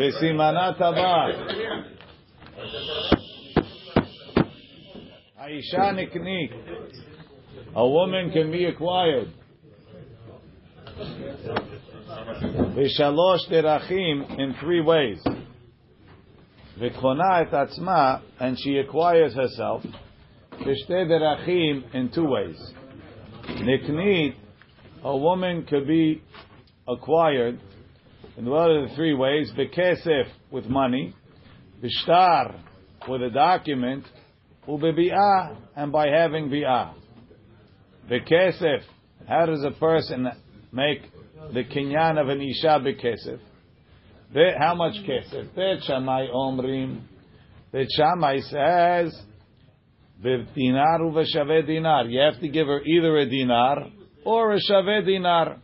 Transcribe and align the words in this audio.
V'simana 0.00 0.78
tava. 0.78 1.30
Aisha 5.38 5.92
niknik. 5.92 6.52
A 7.74 7.86
woman 7.86 8.30
can 8.30 8.50
be 8.50 8.64
acquired. 8.64 9.30
V'shalosh 12.74 13.46
derachim 13.50 14.38
in 14.38 14.54
three 14.58 14.80
ways. 14.80 15.22
V'kona 16.78 17.42
et 17.42 17.50
atzma, 17.50 18.22
and 18.38 18.58
she 18.58 18.78
acquires 18.78 19.34
herself. 19.34 19.82
V'shte 20.62 21.10
derachim 21.10 21.94
in 21.94 22.10
two 22.10 22.24
ways. 22.24 22.58
Niknit, 23.48 24.34
a 25.04 25.14
woman 25.14 25.66
could 25.66 25.86
be 25.86 26.22
acquired 26.88 27.60
in 28.36 28.44
one 28.48 28.70
of 28.70 28.88
the 28.88 28.94
three 28.94 29.14
ways. 29.14 29.52
V'kesef, 29.56 30.24
with 30.50 30.66
money. 30.66 31.14
V'shtar, 31.82 32.58
with 33.08 33.22
a 33.22 33.30
document. 33.30 34.04
Ubebi'ah, 34.68 35.56
and 35.76 35.92
by 35.92 36.08
having 36.08 36.48
bi'ah. 36.48 36.94
V'kesef, 38.10 38.82
how 39.28 39.46
does 39.46 39.64
a 39.64 39.78
person 39.78 40.28
make 40.72 41.02
the 41.52 41.64
kinyan 41.64 42.20
of 42.20 42.28
an 42.28 42.40
isha 42.40 42.80
bekesef. 42.80 43.40
How 44.58 44.74
much 44.74 44.94
kesef? 45.04 45.54
Bet 45.54 45.82
Shammai 45.84 46.26
omrim. 46.28 47.00
Bet 47.72 47.88
Shammai 47.90 48.38
says, 48.40 49.20
dinar 50.22 51.00
uveshave 51.00 51.66
dinar. 51.66 52.04
You 52.04 52.20
have 52.20 52.40
to 52.40 52.48
give 52.48 52.66
her 52.66 52.82
either 52.82 53.16
a 53.18 53.26
dinar 53.28 53.86
or 54.24 54.52
a 54.52 54.60
shave 54.60 55.06
dinar 55.06 55.58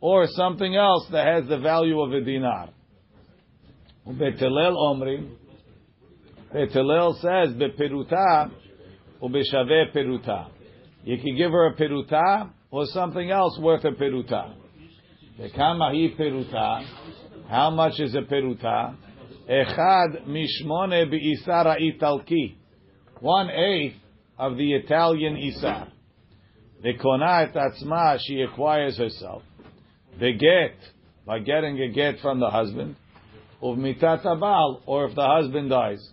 or 0.00 0.26
something 0.28 0.76
else 0.76 1.06
that 1.12 1.26
has 1.26 1.48
the 1.48 1.58
value 1.58 2.00
of 2.00 2.12
a 2.12 2.20
dinar. 2.20 2.70
Bet 4.06 4.38
Hillel 4.38 4.76
omrim. 4.76 5.36
Bet 6.52 6.70
Hillel 6.70 7.14
says 7.14 7.54
beperuta 7.54 8.50
ubeshave 9.22 9.94
peruta. 9.94 10.48
You 11.04 11.18
can 11.18 11.36
give 11.36 11.50
her 11.50 11.66
a 11.68 11.74
peruta 11.74 12.50
or 12.70 12.86
something 12.86 13.30
else 13.30 13.58
worth 13.60 13.84
a 13.84 13.92
peruta. 13.92 14.54
Kama 15.54 15.92
hi 15.92 16.14
peruta. 16.18 16.86
How 17.48 17.70
much 17.70 17.98
is 17.98 18.14
a 18.14 18.22
peruta? 18.22 18.96
Echad 19.48 20.26
mishmone 20.26 21.10
bi'isara 21.10 21.76
italki. 21.80 22.56
One 23.20 23.50
eighth 23.50 23.96
of 24.38 24.56
the 24.56 24.74
Italian 24.74 25.36
isar. 25.36 25.88
Vekona 26.84 27.48
et 27.48 27.54
atzma, 27.54 28.18
she 28.20 28.40
acquires 28.40 28.96
herself. 28.96 29.42
The 30.20 30.32
get, 30.34 30.76
by 31.24 31.38
getting 31.38 31.80
a 31.80 31.88
get 31.88 32.20
from 32.20 32.40
the 32.40 32.50
husband. 32.50 32.96
Uvmitat 33.62 34.22
abal, 34.22 34.82
or 34.84 35.06
if 35.06 35.14
the 35.14 35.26
husband 35.26 35.70
dies. 35.70 36.06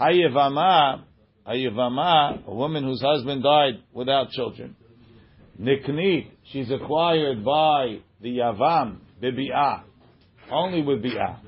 Hayevama, 0.00 1.02
hayevama, 1.44 2.46
a 2.46 2.54
woman 2.54 2.84
whose 2.84 3.00
husband 3.00 3.42
died 3.42 3.82
without 3.92 4.30
children. 4.30 4.76
Niknit, 5.60 6.28
she's 6.52 6.70
acquired 6.70 7.44
by 7.44 7.98
the 8.20 8.38
Yavam, 8.38 8.98
bibi'ah, 9.20 9.82
only 10.52 10.82
with 10.82 11.02
bi'ah. 11.02 11.40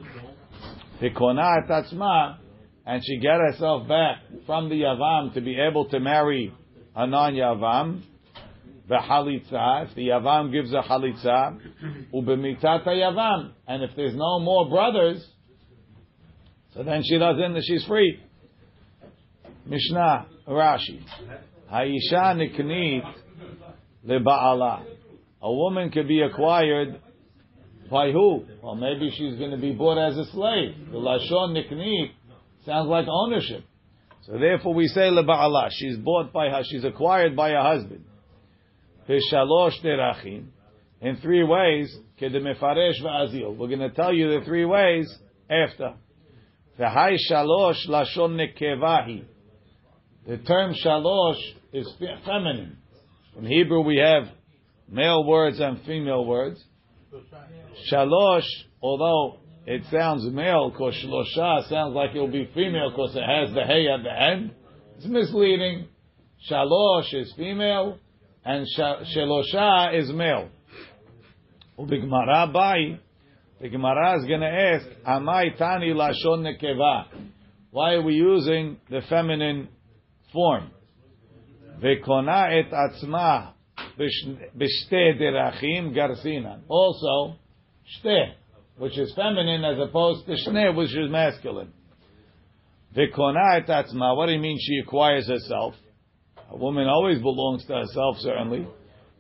Vikona 1.01 1.69
tatzma, 1.69 2.39
and 2.87 3.05
she 3.05 3.19
get 3.19 3.39
herself 3.39 3.87
back 3.87 4.17
from 4.47 4.69
the 4.69 4.81
Yavam 4.81 5.33
to 5.35 5.41
be 5.41 5.57
able 5.61 5.89
to 5.91 6.01
marry 6.01 6.53
a 6.97 7.07
non-Yavam, 7.07 8.03
the 8.89 8.97
halitza, 8.97 9.89
if 9.89 9.95
the 9.95 10.09
Yavam 10.09 10.51
gives 10.51 10.73
a 10.73 10.81
halitza, 10.81 11.59
ubemitat 12.15 12.87
Yavam, 12.87 13.53
and 13.67 13.83
if 13.83 13.91
there's 13.97 14.15
no 14.15 14.41
more 14.41 14.69
brothers, 14.69 15.25
so 16.75 16.83
then 16.83 17.03
she 17.05 17.19
doesn't, 17.19 17.63
she's 17.65 17.85
free. 17.85 18.21
Mishnah, 19.67 20.27
Rashi. 20.47 21.03
Haisha 21.71 22.35
niknit 22.35 23.05
leba'ala. 24.07 24.85
A 25.43 25.53
woman 25.53 25.91
could 25.91 26.09
be 26.09 26.23
acquired 26.23 27.01
by 27.91 28.11
who? 28.11 28.45
Well, 28.63 28.75
maybe 28.75 29.11
she's 29.11 29.37
going 29.37 29.51
to 29.51 29.59
be 29.59 29.73
bought 29.73 29.99
as 29.99 30.17
a 30.17 30.25
slave. 30.31 30.75
The 30.91 30.99
lashon 30.99 31.57
niknit 31.57 32.13
sounds 32.65 32.89
like 32.89 33.07
ownership. 33.09 33.65
So 34.23 34.39
therefore, 34.39 34.75
we 34.75 34.89
say 34.89 35.11
leba'ala. 35.11 35.69
She's 35.73 35.97
bought 35.97 36.33
by 36.33 36.49
her. 36.49 36.63
She's 36.65 36.85
acquired 36.85 37.37
by 37.37 37.51
her 37.51 37.63
husband. 37.63 38.05
V'shalosh 39.09 39.83
derachim. 39.83 40.47
In 41.01 41.17
three 41.17 41.45
ways, 41.45 41.97
kedemefaresh 42.21 43.01
v'azil. 43.03 43.57
We're 43.57 43.69
going 43.69 43.79
to 43.81 43.91
tell 43.91 44.13
you 44.13 44.39
the 44.39 44.45
three 44.45 44.65
ways 44.65 45.13
after. 45.49 45.95
V'hai 46.79 47.17
shalosh 47.31 47.89
lashon 47.89 48.37
nekevahi. 48.37 49.25
The 50.27 50.39
term 50.39 50.75
shalosh 50.85 51.41
is 51.73 51.91
feminine. 52.25 52.77
In 53.39 53.47
Hebrew, 53.47 53.81
we 53.81 53.99
have 53.99 54.25
male 54.91 55.25
words 55.25 55.61
and 55.61 55.81
female 55.85 56.25
words. 56.25 56.63
Shalosh, 57.91 58.47
although 58.83 59.39
it 59.67 59.83
sounds 59.91 60.25
male, 60.33 60.71
because 60.71 60.95
sounds 61.69 61.95
like 61.95 62.15
it 62.15 62.19
will 62.19 62.29
be 62.31 62.51
female 62.55 62.91
because 62.91 63.15
it 63.15 63.23
has 63.23 63.55
the 63.55 63.65
hey 63.65 63.87
at 63.89 64.03
the 64.03 64.23
end. 64.23 64.51
It's 64.97 65.07
misleading. 65.07 65.89
Shalosh 66.51 67.15
is 67.15 67.33
female, 67.37 67.99
and 68.45 68.67
shelosha 68.77 69.99
is 69.99 70.11
male. 70.13 70.49
Ubigmara 71.79 72.53
bai. 72.53 72.99
The 73.61 73.69
Gemara 73.69 74.19
is 74.19 74.25
going 74.27 74.41
to 74.41 74.47
ask, 74.47 74.87
Amai 75.07 75.57
tani 75.59 75.93
lashon 75.93 76.47
nekeva. 76.47 77.07
Why 77.71 77.95
are 77.95 78.03
we 78.03 78.15
using 78.15 78.79
the 78.89 79.01
feminine 79.09 79.69
form? 80.33 80.71
Vekona 81.83 82.59
et 82.59 82.71
atzma 82.73 83.53
b'shte 83.99 85.21
derachim 85.21 85.95
garsinan. 85.95 86.61
Also, 86.69 87.37
shte, 87.97 88.33
which 88.79 88.97
is 88.97 89.13
feminine 89.15 89.65
as 89.65 89.79
opposed 89.89 90.27
to 90.27 90.33
shne, 90.33 90.75
which 90.77 90.95
is 90.97 91.11
masculine. 91.11 91.73
Vekona 92.97 93.61
et 93.61 93.67
atzma. 93.67 94.17
What 94.17 94.27
do 94.27 94.33
you 94.33 94.41
mean 94.41 94.59
she 94.61 94.79
acquires 94.79 95.29
herself? 95.29 95.75
A 96.51 96.57
woman 96.57 96.87
always 96.89 97.21
belongs 97.21 97.65
to 97.67 97.75
herself, 97.75 98.17
certainly. 98.19 98.67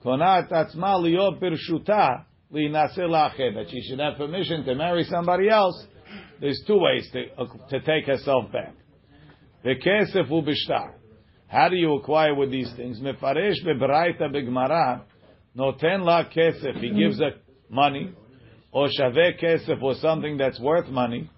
That 0.04 0.66
she 3.70 3.82
should 3.82 3.98
have 4.00 4.16
permission 4.16 4.64
to 4.64 4.74
marry 4.74 5.04
somebody 5.04 5.48
else. 5.48 5.86
There's 6.40 6.62
two 6.66 6.78
ways 6.78 7.10
to, 7.12 7.26
to 7.70 7.80
take 7.80 8.06
herself 8.06 8.50
back. 8.52 8.72
How 11.48 11.68
do 11.68 11.76
you 11.76 11.94
acquire 11.94 12.34
with 12.34 12.50
these 12.50 12.72
things? 12.76 13.00
Mefaresh 13.00 13.64
bebraita 13.66 14.30
begmara, 14.32 15.02
noten 15.56 16.04
la 16.04 16.24
kesef. 16.24 16.80
He 16.80 16.90
gives 16.90 17.18
her 17.18 17.32
money, 17.68 18.12
or 18.72 18.88
shaveh 18.88 19.42
kesef, 19.42 19.82
or 19.82 19.94
something 19.94 20.36
that's 20.38 20.60
worth 20.60 20.88
money. 20.88 21.28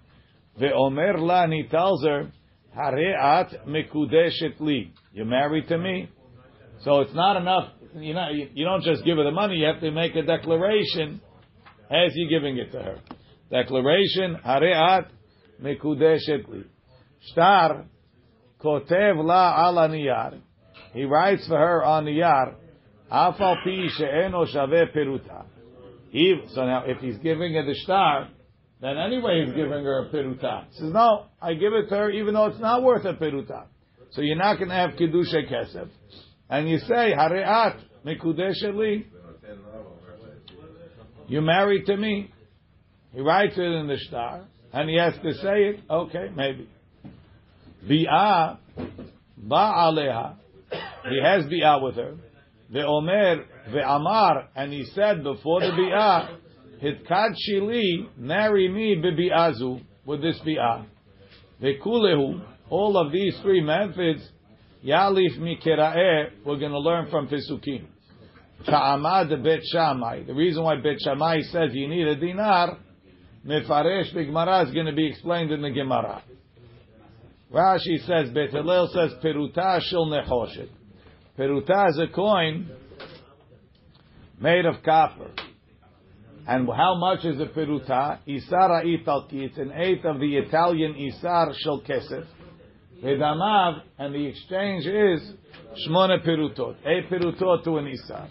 Ve'omer 0.59 1.17
la, 1.17 1.43
and 1.43 1.53
he 1.53 1.63
tells 1.63 2.03
her, 2.05 2.31
hareat 2.75 3.65
mekudeshet 3.67 4.59
li. 4.59 4.93
You're 5.13 5.25
married 5.25 5.67
to 5.67 5.77
me. 5.77 6.09
So 6.83 7.01
it's 7.01 7.13
not 7.13 7.37
enough, 7.37 7.69
you 7.95 8.13
know, 8.13 8.29
you, 8.29 8.65
don't 8.65 8.83
just 8.83 9.05
give 9.05 9.17
her 9.17 9.23
the 9.23 9.31
money, 9.31 9.57
you 9.57 9.67
have 9.67 9.81
to 9.81 9.91
make 9.91 10.15
a 10.15 10.23
declaration 10.23 11.21
as 11.91 12.11
you're 12.15 12.39
giving 12.39 12.57
it 12.57 12.71
to 12.71 12.81
her. 12.81 12.97
Declaration, 13.51 14.37
hareat 14.43 15.07
mekudeshet 15.61 16.47
li. 16.47 16.63
Shtar, 17.31 17.85
Kotev 18.63 19.23
la 19.23 19.67
ala 19.67 19.89
niyar. 19.89 20.39
He 20.93 21.03
writes 21.05 21.47
for 21.47 21.57
her 21.57 21.83
on 21.83 22.05
niyar. 22.05 22.55
Afal 23.11 23.63
pi 23.63 23.87
she'eno 23.97 24.45
shaveh 24.45 24.95
peruta. 24.95 25.45
So 26.53 26.65
now, 26.65 26.83
if 26.85 26.99
he's 26.99 27.17
giving 27.17 27.53
her 27.53 27.65
the 27.65 27.75
star, 27.75 28.29
then 28.81 28.97
anyway 28.97 29.45
he's 29.45 29.53
giving 29.53 29.83
her 29.83 30.05
a 30.05 30.09
peruta. 30.09 30.65
He 30.71 30.79
says, 30.79 30.91
no, 30.91 31.25
I 31.41 31.53
give 31.53 31.73
it 31.73 31.89
to 31.89 31.95
her 31.95 32.09
even 32.09 32.33
though 32.33 32.47
it's 32.47 32.59
not 32.59 32.83
worth 32.83 33.05
a 33.05 33.13
peruta. 33.13 33.65
So 34.11 34.21
you're 34.21 34.35
not 34.35 34.57
going 34.57 34.69
to 34.69 34.75
have 34.75 34.91
kedusha 34.91 35.49
kesef. 35.49 35.87
And 36.49 36.69
you 36.69 36.79
say, 36.79 37.13
hareat 37.13 37.79
mikudesh 38.05 38.61
li. 38.75 39.07
You 41.27 41.41
married 41.41 41.85
to 41.85 41.95
me. 41.95 42.31
He 43.13 43.21
writes 43.21 43.53
it 43.57 43.61
in 43.61 43.87
the 43.87 43.97
star, 44.07 44.45
and 44.73 44.89
he 44.89 44.97
has 44.97 45.13
to 45.23 45.33
say 45.35 45.63
it. 45.63 45.79
Okay, 45.89 46.27
maybe. 46.35 46.69
Bi'ah, 47.87 48.57
ba'aleha. 49.41 50.35
He 51.09 51.21
has 51.21 51.45
bi'ah 51.45 51.81
with 51.81 51.95
her. 51.95 52.15
Ve'omer, 52.73 53.45
ve'amar, 53.69 54.47
and 54.55 54.73
he 54.73 54.85
said 54.93 55.23
before 55.23 55.61
the 55.61 55.67
bi'ah, 55.67 56.37
hitkad 56.81 57.35
shili, 57.47 58.09
marry 58.17 58.67
me 58.67 58.95
bi'azu, 58.95 59.83
with 60.05 60.21
this 60.21 60.39
bi'ah. 60.45 60.85
Ve'kulehu, 61.61 62.43
all 62.69 62.97
of 62.97 63.11
these 63.11 63.37
three 63.41 63.61
methods, 63.61 64.27
yalif 64.83 65.37
mikera'eh, 65.37 66.45
we're 66.45 66.57
going 66.57 66.71
to 66.71 66.79
learn 66.79 67.09
from 67.09 67.27
Pesukim. 67.27 67.85
Ta'amad 68.65 69.29
bet 69.43 69.61
Shammai. 69.71 70.23
The 70.23 70.33
reason 70.33 70.63
why 70.63 70.75
bet 70.75 70.99
Shammai 70.99 71.41
says 71.41 71.71
you 71.73 71.87
need 71.87 72.07
a 72.07 72.15
dinar 72.15 72.77
Mefaresh 73.45 74.13
B'Gemara 74.13 74.67
is 74.67 74.73
going 74.73 74.85
to 74.85 74.93
be 74.93 75.07
explained 75.07 75.51
in 75.51 75.61
the 75.61 75.71
Gemara. 75.71 76.21
Rashi 77.51 77.97
says, 78.05 78.29
Bet 78.29 78.51
Hillel 78.51 78.87
says, 78.93 79.11
Peruta 79.23 79.81
shel 79.81 80.05
nechoshet. 80.05 80.69
Peruta 81.37 81.89
is 81.89 81.99
a 81.99 82.07
coin 82.13 82.69
made 84.39 84.65
of 84.65 84.75
copper. 84.83 85.31
And 86.47 86.67
how 86.67 86.95
much 86.95 87.23
is 87.23 87.39
a 87.39 87.45
peruta? 87.45 88.19
Isara 88.27 88.83
italki. 88.83 89.43
It's 89.43 89.57
an 89.57 89.71
eighth 89.71 90.05
of 90.05 90.19
the 90.19 90.37
Italian 90.37 90.95
isar 90.95 91.53
shel 91.59 91.81
kesef. 91.81 92.25
Vedamav, 93.03 93.81
and 93.97 94.13
the 94.13 94.25
exchange 94.25 94.85
is 94.85 95.33
shmona 95.87 96.25
perutot. 96.25 96.75
A 96.85 97.03
perutot 97.11 97.63
to 97.63 97.77
an 97.77 97.87
isar. 97.87 98.27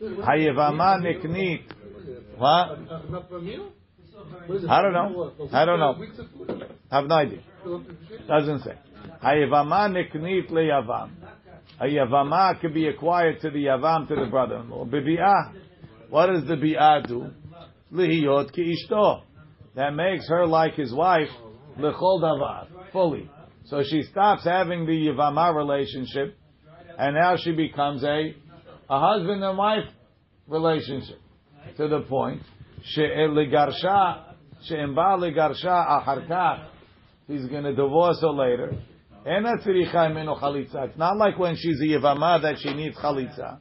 Hayevama 0.00 1.00
niknit. 1.02 1.64
What? 2.36 2.78
I 4.68 4.82
don't 4.82 4.92
know. 4.92 5.32
I 5.52 5.64
don't 5.64 5.78
know. 5.78 5.96
I 6.90 6.96
have 6.96 7.06
no 7.06 7.14
idea. 7.14 7.40
Doesn't 8.28 8.62
say. 8.62 8.78
Hayevama 9.24 9.88
niknit 9.90 10.50
leyavam. 10.50 11.10
A 11.78 11.84
yavama 11.84 12.58
could 12.60 12.72
be 12.72 12.86
acquired 12.88 13.40
to 13.42 13.50
the 13.50 13.64
yavam 13.64 14.08
to 14.08 14.14
the 14.14 14.26
brother-in-law. 14.26 14.84
What 16.10 16.26
does 16.26 16.46
the 16.46 16.54
bi'ah 16.54 17.06
do? 17.06 17.30
Lihiyot 17.92 18.52
ki 18.52 18.76
ishto. 18.76 19.22
That 19.74 19.94
makes 19.94 20.28
her 20.28 20.46
like 20.46 20.74
his 20.74 20.92
wife. 20.92 21.28
Lechol 21.78 22.22
davar. 22.22 22.66
Fully. 22.92 23.28
So 23.64 23.82
she 23.82 24.02
stops 24.02 24.44
having 24.44 24.86
the 24.86 24.92
yivama 24.92 25.54
relationship, 25.54 26.36
and 26.98 27.16
now 27.16 27.36
she 27.36 27.52
becomes 27.52 28.04
a 28.04 28.34
a 28.88 29.00
husband 29.00 29.42
and 29.42 29.58
wife 29.58 29.84
relationship. 30.46 31.20
To 31.76 31.88
the 31.88 32.00
point, 32.02 32.42
she'eligarsha, 32.84 34.34
she'emba 34.62 35.18
ligarsha 35.18 35.66
acharkach, 35.66 36.68
he's 37.26 37.44
going 37.46 37.64
to 37.64 37.74
divorce 37.74 38.20
her 38.20 38.30
later. 38.30 38.72
It's 39.28 40.98
not 40.98 41.16
like 41.16 41.36
when 41.38 41.56
she's 41.56 41.80
a 41.80 41.84
yavama 41.84 42.42
that 42.42 42.58
she 42.60 42.72
needs 42.72 42.96
chalitza. 42.96 43.58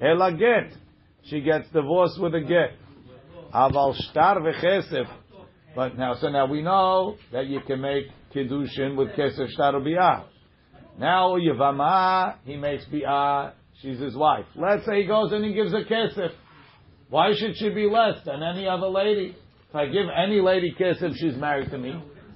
Ela 0.00 0.32
get. 0.32 0.72
She 1.24 1.40
gets 1.40 1.68
divorced 1.70 2.20
with 2.20 2.34
a 2.34 2.40
get. 2.40 2.76
Aval 3.54 3.94
shtar 3.94 4.40
v'chesef. 4.40 5.06
But 5.74 5.96
now, 5.96 6.14
so 6.14 6.28
now 6.28 6.46
we 6.46 6.62
know 6.62 7.16
that 7.32 7.46
you 7.46 7.60
can 7.66 7.80
make 7.80 8.04
kiddushin 8.34 8.96
with 8.96 9.08
kesef 9.10 9.50
shtar 9.50 9.72
biyah. 9.74 10.24
Now 10.98 11.36
yavama, 11.36 12.36
he 12.44 12.56
makes 12.56 12.84
biyah. 12.86 13.52
She's 13.80 13.98
his 13.98 14.14
wife. 14.14 14.44
Let's 14.54 14.84
say 14.86 15.02
he 15.02 15.06
goes 15.06 15.32
and 15.32 15.44
he 15.44 15.54
gives 15.54 15.72
a 15.72 15.82
kesef. 15.82 16.30
Why 17.08 17.32
should 17.34 17.56
she 17.56 17.68
be 17.70 17.88
less 17.90 18.24
than 18.24 18.42
any 18.42 18.68
other 18.68 18.88
lady? 18.88 19.36
If 19.68 19.76
I 19.76 19.86
give 19.86 20.06
any 20.14 20.40
lady 20.40 20.74
kesef, 20.78 21.14
she's 21.16 21.36
married 21.36 21.70
to 21.70 21.78
me. 21.78 21.94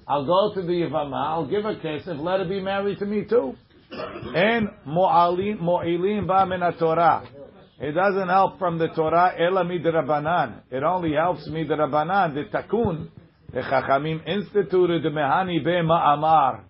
I'll 0.08 0.24
go 0.24 0.54
to 0.54 0.62
the 0.62 0.72
Yavama, 0.72 1.14
I'll 1.14 1.46
give 1.46 1.64
her 1.64 1.74
kesef, 1.74 2.20
let 2.20 2.40
her 2.40 2.46
be 2.46 2.60
married 2.60 2.98
to 3.00 3.06
me 3.06 3.24
too. 3.24 3.54
And 3.90 4.68
mo'alim 4.86 6.26
ba 6.26 6.46
min 6.46 6.60
Torah. 6.78 7.28
It 7.78 7.92
doesn't 7.92 8.28
help 8.28 8.58
from 8.58 8.78
the 8.78 8.88
Torah, 8.88 9.34
ela 9.38 9.64
midrabanan. 9.64 10.62
It 10.70 10.82
only 10.82 11.12
helps 11.12 11.48
midrabanan, 11.48 12.34
the 12.34 12.44
takun. 12.56 13.10
The 13.52 13.60
Chachamim 13.60 14.26
instituted 14.26 15.02
the 15.02 15.10
mehani 15.10 15.64
be 15.64 15.70
ma'amar. 15.70 16.64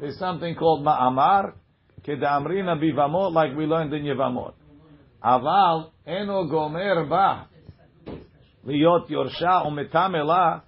There's 0.00 0.18
something 0.18 0.54
called 0.54 0.84
ma'amar, 0.84 1.54
kedamrina 2.06 2.80
bivamot, 2.80 3.32
like 3.32 3.56
we 3.56 3.66
learned 3.66 3.92
in 3.92 4.02
Yevamot. 4.02 4.54
Aval 5.22 5.90
eno 6.06 6.46
gomer 6.48 7.04
ba. 7.06 7.48
Liot 8.66 9.08
yorsha 9.08 9.66
umetamela 9.66 10.62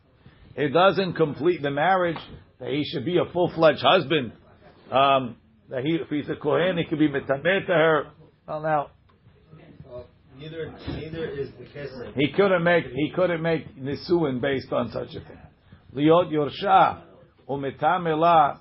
it 0.58 0.73
doesn't 0.73 1.12
complete 1.12 1.62
the 1.62 1.70
marriage, 1.70 2.19
that 2.58 2.70
he 2.70 2.82
should 2.85 3.05
be 3.05 3.17
a 3.19 3.32
full-fledged 3.32 3.81
husband, 3.81 4.32
um, 4.90 5.37
that 5.70 5.85
he, 5.85 5.94
if 5.94 6.08
he's 6.08 6.29
a 6.29 6.35
Kohen, 6.35 6.79
he 6.79 6.85
could 6.85 6.99
be 6.99 7.08
metameh 7.08 7.67
to 7.67 7.73
her. 7.73 8.06
Well, 8.49 8.62
now, 8.62 8.90
neither, 10.38 10.75
neither 10.88 11.29
is 11.29 11.49
the. 11.58 12.12
He 12.14 12.32
couldn't 12.32 12.62
make, 12.62 12.85
he 12.87 13.12
couldn't 13.14 13.43
make 13.43 13.76
nisuin 13.76 14.40
based 14.40 14.73
on 14.73 14.90
such 14.90 15.08
a 15.11 15.20
thing. 15.20 15.38
Liot 15.94 16.32
yorsha, 16.32 17.02
umetamela, 17.49 18.58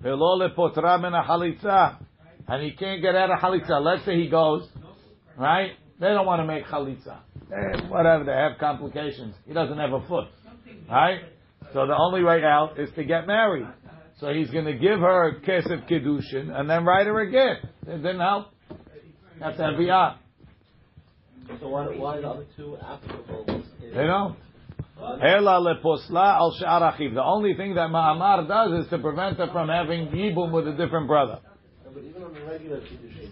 velo 0.00 0.38
lepotra 0.38 1.00
min 1.00 1.12
halitza, 1.12 1.98
and 2.46 2.62
he 2.62 2.72
can't 2.72 3.02
get 3.02 3.14
out 3.14 3.30
of 3.30 3.38
halitza. 3.38 3.82
Let's 3.82 4.04
say 4.04 4.16
he 4.16 4.28
goes, 4.28 4.68
right? 5.36 5.72
They 6.00 6.06
don't 6.08 6.26
want 6.26 6.40
to 6.40 6.46
make 6.46 6.64
chalitza. 6.66 7.18
Eh, 7.50 7.88
whatever, 7.88 8.24
they 8.24 8.32
have 8.32 8.58
complications. 8.58 9.34
He 9.46 9.52
doesn't 9.52 9.78
have 9.78 9.92
a 9.92 10.06
foot. 10.06 10.28
Right? 10.88 11.20
So 11.72 11.86
the 11.86 11.96
only 11.98 12.22
way 12.22 12.42
out 12.44 12.78
is 12.78 12.88
to 12.96 13.04
get 13.04 13.26
married. 13.26 13.66
So 14.20 14.32
he's 14.32 14.50
going 14.50 14.64
to 14.64 14.74
give 14.74 14.98
her 15.00 15.28
a 15.28 15.40
kiss 15.40 15.64
of 15.70 15.80
kiddushin 15.80 16.50
and 16.50 16.68
then 16.68 16.84
write 16.84 17.06
her 17.06 17.20
a 17.20 17.30
gift. 17.30 17.72
It 17.86 17.98
didn't 17.98 18.20
help. 18.20 18.48
Have 19.40 19.54
biyah. 19.54 20.16
So 21.60 21.68
why, 21.68 21.86
why 21.96 22.20
the 22.20 22.28
other 22.28 22.44
two 22.56 22.76
applicable? 22.76 23.62
They 23.80 24.04
don't. 24.04 24.36
Ela 25.00 25.60
leposla 25.60 26.34
al 26.36 26.56
sha'arachiv. 26.60 27.14
The 27.14 27.22
only 27.22 27.54
thing 27.54 27.74
that 27.74 27.88
Ma'amar 27.90 28.46
does 28.48 28.84
is 28.84 28.90
to 28.90 28.98
prevent 28.98 29.38
her 29.38 29.48
from 29.52 29.68
having 29.68 30.08
yibum 30.08 30.52
with 30.52 30.66
a 30.68 30.72
different 30.72 31.06
brother. 31.06 31.38
No, 31.84 31.90
but 31.94 32.02
even 32.04 32.22
on 32.22 32.34
the 32.34 32.40
regular 32.44 32.80
kiddushin, 32.80 33.30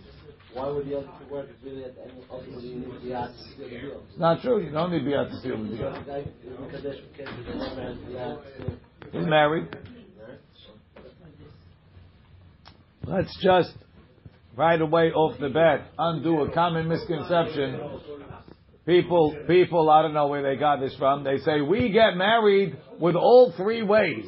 why 0.55 0.69
would 0.69 0.87
the 0.87 0.97
other 0.99 1.09
two 1.19 1.35
work 1.35 1.49
if 1.51 1.65
really 1.65 1.85
at 1.85 1.95
the 1.97 2.03
end 2.03 2.13
ultimately 2.31 2.69
you 2.69 2.77
need 2.77 2.89
biyah 3.05 3.27
to 3.33 3.39
seal 3.39 3.69
the 3.69 3.69
deal? 3.69 4.03
It's 4.09 4.19
not 4.19 4.41
true. 4.43 4.65
You 4.65 4.71
don't 4.71 4.91
need 4.93 5.03
biyah 5.03 5.29
to 5.29 5.41
seal 5.41 5.59
the 5.63 5.71
The 5.71 5.77
deal. 5.77 6.03
guy 6.07 6.19
in 6.19 6.71
Kadesh 6.71 7.01
Kedah, 7.19 7.53
the 7.53 7.59
one 7.59 7.77
man 7.77 7.99
biyah 8.09 8.43
to 8.43 8.63
seal. 8.63 8.77
He's 9.13 9.27
married. 9.27 9.77
Let's 13.05 13.37
just 13.43 13.75
right 14.57 14.81
away 14.81 15.13
off 15.13 15.39
the 15.39 15.51
bat 15.51 15.93
undo 15.99 16.43
a 16.43 16.51
common 16.53 16.89
misconception. 16.89 17.81
People, 18.87 19.37
people, 19.47 19.91
I 19.91 20.03
don't 20.03 20.15
know 20.15 20.29
where 20.29 20.43
they 20.43 20.59
got 20.59 20.81
this 20.81 20.95
from. 20.97 21.25
They 21.25 21.39
say 21.39 21.61
we 21.61 21.91
get 21.91 22.17
married 22.17 22.77
with 23.01 23.17
all 23.17 23.53
three 23.57 23.83
ways. 23.83 24.25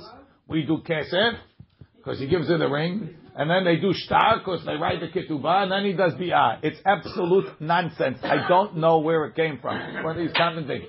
We 0.49 0.65
do 0.65 0.79
kesef 0.79 1.39
because 1.97 2.19
he 2.19 2.27
gives 2.27 2.49
her 2.49 2.59
the 2.59 2.69
ring, 2.69 3.15
and 3.37 3.49
then 3.49 3.65
they 3.65 3.77
do 3.77 3.93
shtar 3.95 4.39
because 4.39 4.65
they 4.67 4.75
write 4.75 5.01
the 5.01 5.09
ketubah, 5.09 5.63
and 5.63 5.73
then 5.73 5.85
he 5.85 5.93
does 5.93 6.15
bi'ah. 6.15 6.59
It's 6.63 6.79
absolute 6.85 7.61
nonsense. 7.61 8.19
I 8.23 8.49
don't 8.49 8.79
know 8.79 8.99
where 8.99 9.27
it 9.27 9.37
came 9.37 9.59
from. 9.61 10.03
One 10.03 10.19
of 10.19 10.27
these 10.27 10.37
common 10.37 10.67
things. 10.67 10.87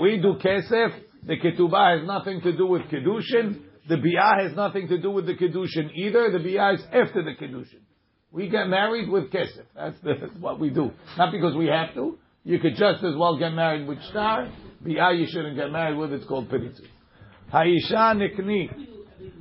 We 0.00 0.16
do 0.16 0.34
kesef. 0.42 0.94
The 1.26 1.36
ketubah 1.36 1.98
has 1.98 2.06
nothing 2.06 2.40
to 2.40 2.56
do 2.56 2.66
with 2.66 2.82
kedushin. 2.82 3.60
The 3.88 3.96
bi'ah 3.96 4.44
has 4.44 4.56
nothing 4.56 4.88
to 4.88 4.98
do 4.98 5.10
with 5.10 5.26
the 5.26 5.34
kedushin 5.34 5.90
either. 5.94 6.30
The 6.30 6.38
bi'ah 6.38 6.76
is 6.76 6.84
after 6.86 7.22
the 7.22 7.32
kedushin. 7.32 7.80
We 8.32 8.48
get 8.48 8.68
married 8.68 9.08
with 9.08 9.30
kesef. 9.30 9.64
That's, 9.74 9.98
the, 10.02 10.14
that's 10.20 10.32
what 10.38 10.60
we 10.60 10.70
do. 10.70 10.90
Not 11.18 11.32
because 11.32 11.56
we 11.56 11.66
have 11.66 11.94
to. 11.94 12.16
You 12.44 12.58
could 12.58 12.76
just 12.76 13.02
as 13.04 13.14
well 13.16 13.36
get 13.38 13.50
married 13.50 13.86
with 13.86 14.02
star. 14.04 14.48
Bi'ah 14.84 15.18
you 15.18 15.26
shouldn't 15.28 15.56
get 15.56 15.70
married 15.70 15.98
with. 15.98 16.12
It's 16.12 16.26
called 16.26 16.48
peritzu. 16.48 16.82
Haisha 17.52 18.14
nikni. 18.16 18.70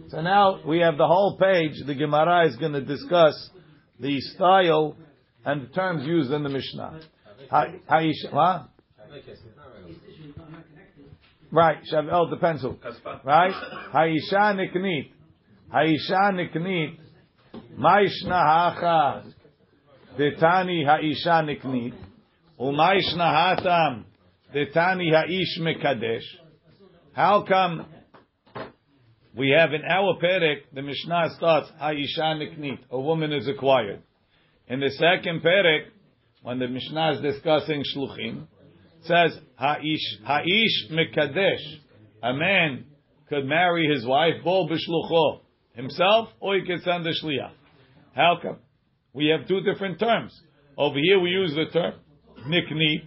So 0.09 0.21
now 0.21 0.61
we 0.67 0.79
have 0.79 0.97
the 0.97 1.05
whole 1.07 1.37
page. 1.37 1.73
The 1.85 1.93
Gemara 1.93 2.47
is 2.47 2.55
going 2.57 2.73
to 2.73 2.81
discuss 2.81 3.49
the 3.99 4.19
style 4.21 4.97
and 5.45 5.61
the 5.63 5.67
terms 5.67 6.05
used 6.05 6.31
in 6.31 6.43
the 6.43 6.49
Mishnah. 6.49 6.99
Ha- 7.51 7.67
Haisha, 7.89 8.33
what? 8.33 8.69
Right. 11.51 11.77
Shav, 11.91 12.09
oh, 12.11 12.29
depends 12.29 12.61
who. 12.61 12.75
Right? 13.23 13.53
Haisha 13.93 14.55
niknit. 14.55 15.11
Haisha 15.73 16.33
niknit. 16.33 16.97
Maishna 17.79 18.31
hacha. 18.31 19.23
Detani 20.17 20.85
haisha 20.85 21.41
niknit. 21.47 21.93
Umaishna 22.59 23.55
hatam. 23.57 24.03
Detani 24.53 25.13
haish 25.13 25.57
mekadesh. 25.61 26.25
How 27.13 27.45
come 27.47 27.85
we 29.33 29.55
have 29.57 29.73
in 29.73 29.83
our 29.85 30.17
perek, 30.21 30.63
the 30.73 30.81
Mishnah 30.81 31.29
starts, 31.37 31.69
Haisha 31.81 32.35
niknit. 32.35 32.79
A 32.91 32.99
woman 32.99 33.31
is 33.31 33.47
acquired. 33.47 34.01
In 34.67 34.81
the 34.81 34.89
second 34.89 35.41
perek, 35.41 35.85
when 36.41 36.59
the 36.59 36.67
Mishnah 36.67 37.13
is 37.13 37.21
discussing 37.21 37.83
shluchim, 37.95 38.43
it 38.43 39.05
says 39.05 39.39
Haish 39.57 40.21
Haish 40.27 40.91
Mekadesh. 40.91 41.79
A 42.23 42.33
man 42.33 42.87
could 43.29 43.45
marry 43.45 43.87
his 43.87 44.05
wife, 44.05 44.43
Bo 44.43 44.67
Bishlucho, 44.67 45.39
himself, 45.75 46.27
or 46.41 46.55
he 46.55 46.65
could 46.65 46.83
send 46.83 47.07
a 47.07 47.13
shliach. 47.23 47.51
How 48.15 48.37
come? 48.41 48.57
We 49.13 49.27
have 49.27 49.47
two 49.47 49.61
different 49.61 49.99
terms. 49.99 50.39
Over 50.77 50.97
here 51.01 51.19
we 51.19 51.29
use 51.29 51.53
the 51.55 51.65
term 51.71 51.93
niknit, 52.47 53.03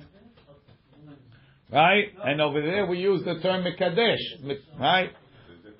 right? 1.73 2.05
And 2.25 2.41
over 2.41 2.61
there 2.61 2.87
we 2.87 2.99
use 2.99 3.25
the 3.25 3.41
term 3.41 3.65
Mekadesh, 3.65 4.59
right? 4.79 5.11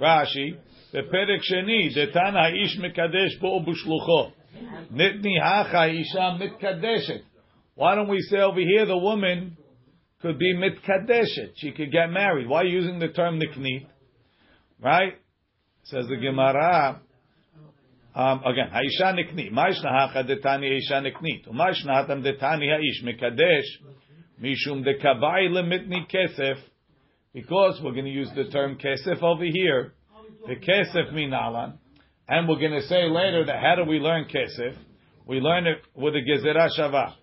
Rashi, 0.01 0.57
Sheni, 0.95 1.95
the 1.95 2.07
Tana 2.13 2.51
Haish 2.51 2.79
Mekadesh 2.79 3.41
Bo 3.41 3.61
Bishlucho. 3.61 4.33
Nitni 4.93 5.41
Hacha 5.41 5.91
Isha 5.91 6.39
Mitkadeshet. 6.41 7.23
Why 7.75 7.95
don't 7.95 8.09
we 8.09 8.21
say 8.21 8.39
over 8.39 8.61
here 8.61 8.87
the 8.87 8.97
woman 8.97 9.57
could 10.21 10.39
be 10.39 10.55
mitkadeshet. 10.55 11.53
She 11.57 11.73
could 11.73 11.91
get 11.91 12.11
married. 12.11 12.49
Why 12.49 12.63
using 12.63 12.99
the 12.99 13.09
term 13.09 13.41
niknit? 13.41 13.87
Right? 14.81 15.15
Says 15.85 16.07
the 16.09 16.17
Gemara. 16.17 17.01
Um, 18.15 18.43
again, 18.45 18.71
niknit. 18.71 19.53
Ma'ishna 19.53 19.91
hacha 19.91 20.25
detani 20.25 20.71
haisha 20.71 21.01
niknit. 21.01 21.49
U'ma'ishna 21.49 22.07
hatam 22.07 22.23
detani 22.23 22.69
haish 22.69 23.03
mikadesh. 23.03 23.65
Mishum 24.43 24.85
dekabai 24.85 25.49
lemitni 25.49 26.07
kesef. 26.13 26.57
Because 27.33 27.81
we're 27.83 27.93
going 27.93 28.05
to 28.05 28.11
use 28.11 28.31
the 28.37 28.45
term 28.51 28.77
kesef 28.77 29.23
over 29.23 29.45
here. 29.45 29.95
The 30.47 30.57
kesef 30.57 31.13
minalan. 31.15 31.79
And 32.29 32.47
we're 32.47 32.59
going 32.59 32.73
to 32.73 32.87
say 32.87 33.09
later 33.09 33.47
that 33.47 33.61
how 33.61 33.77
do 33.77 33.89
we 33.89 33.99
learn 33.99 34.27
kesef? 34.27 34.77
We 35.27 35.41
learn 35.41 35.67
it 35.67 35.79
with 35.95 36.13
the 36.13 36.21
gezerah 36.21 36.69
shava. 36.79 37.15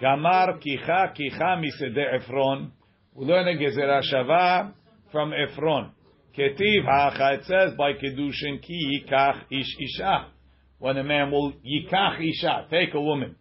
Gamar 0.00 0.62
kicha 0.62 1.12
kicha 1.12 1.60
misede 1.60 2.20
Efron. 2.20 2.70
We 3.14 3.26
learn 3.26 3.48
a 3.48 3.58
gezerah 3.58 4.02
shava 4.12 4.74
from 5.10 5.32
Efron. 5.32 5.90
Ketiv 6.36 6.84
hacha, 6.84 7.34
it 7.34 7.44
says 7.44 7.74
by 7.76 7.92
kedushin 7.92 8.62
ki 8.62 9.04
yikach 9.10 9.42
ish 9.50 9.76
isha. 9.78 10.28
When 10.78 10.96
a 10.96 11.04
man 11.04 11.30
will 11.30 11.52
yikach 11.52 12.20
isha, 12.20 12.66
take 12.70 12.94
a 12.94 13.00
woman. 13.00 13.36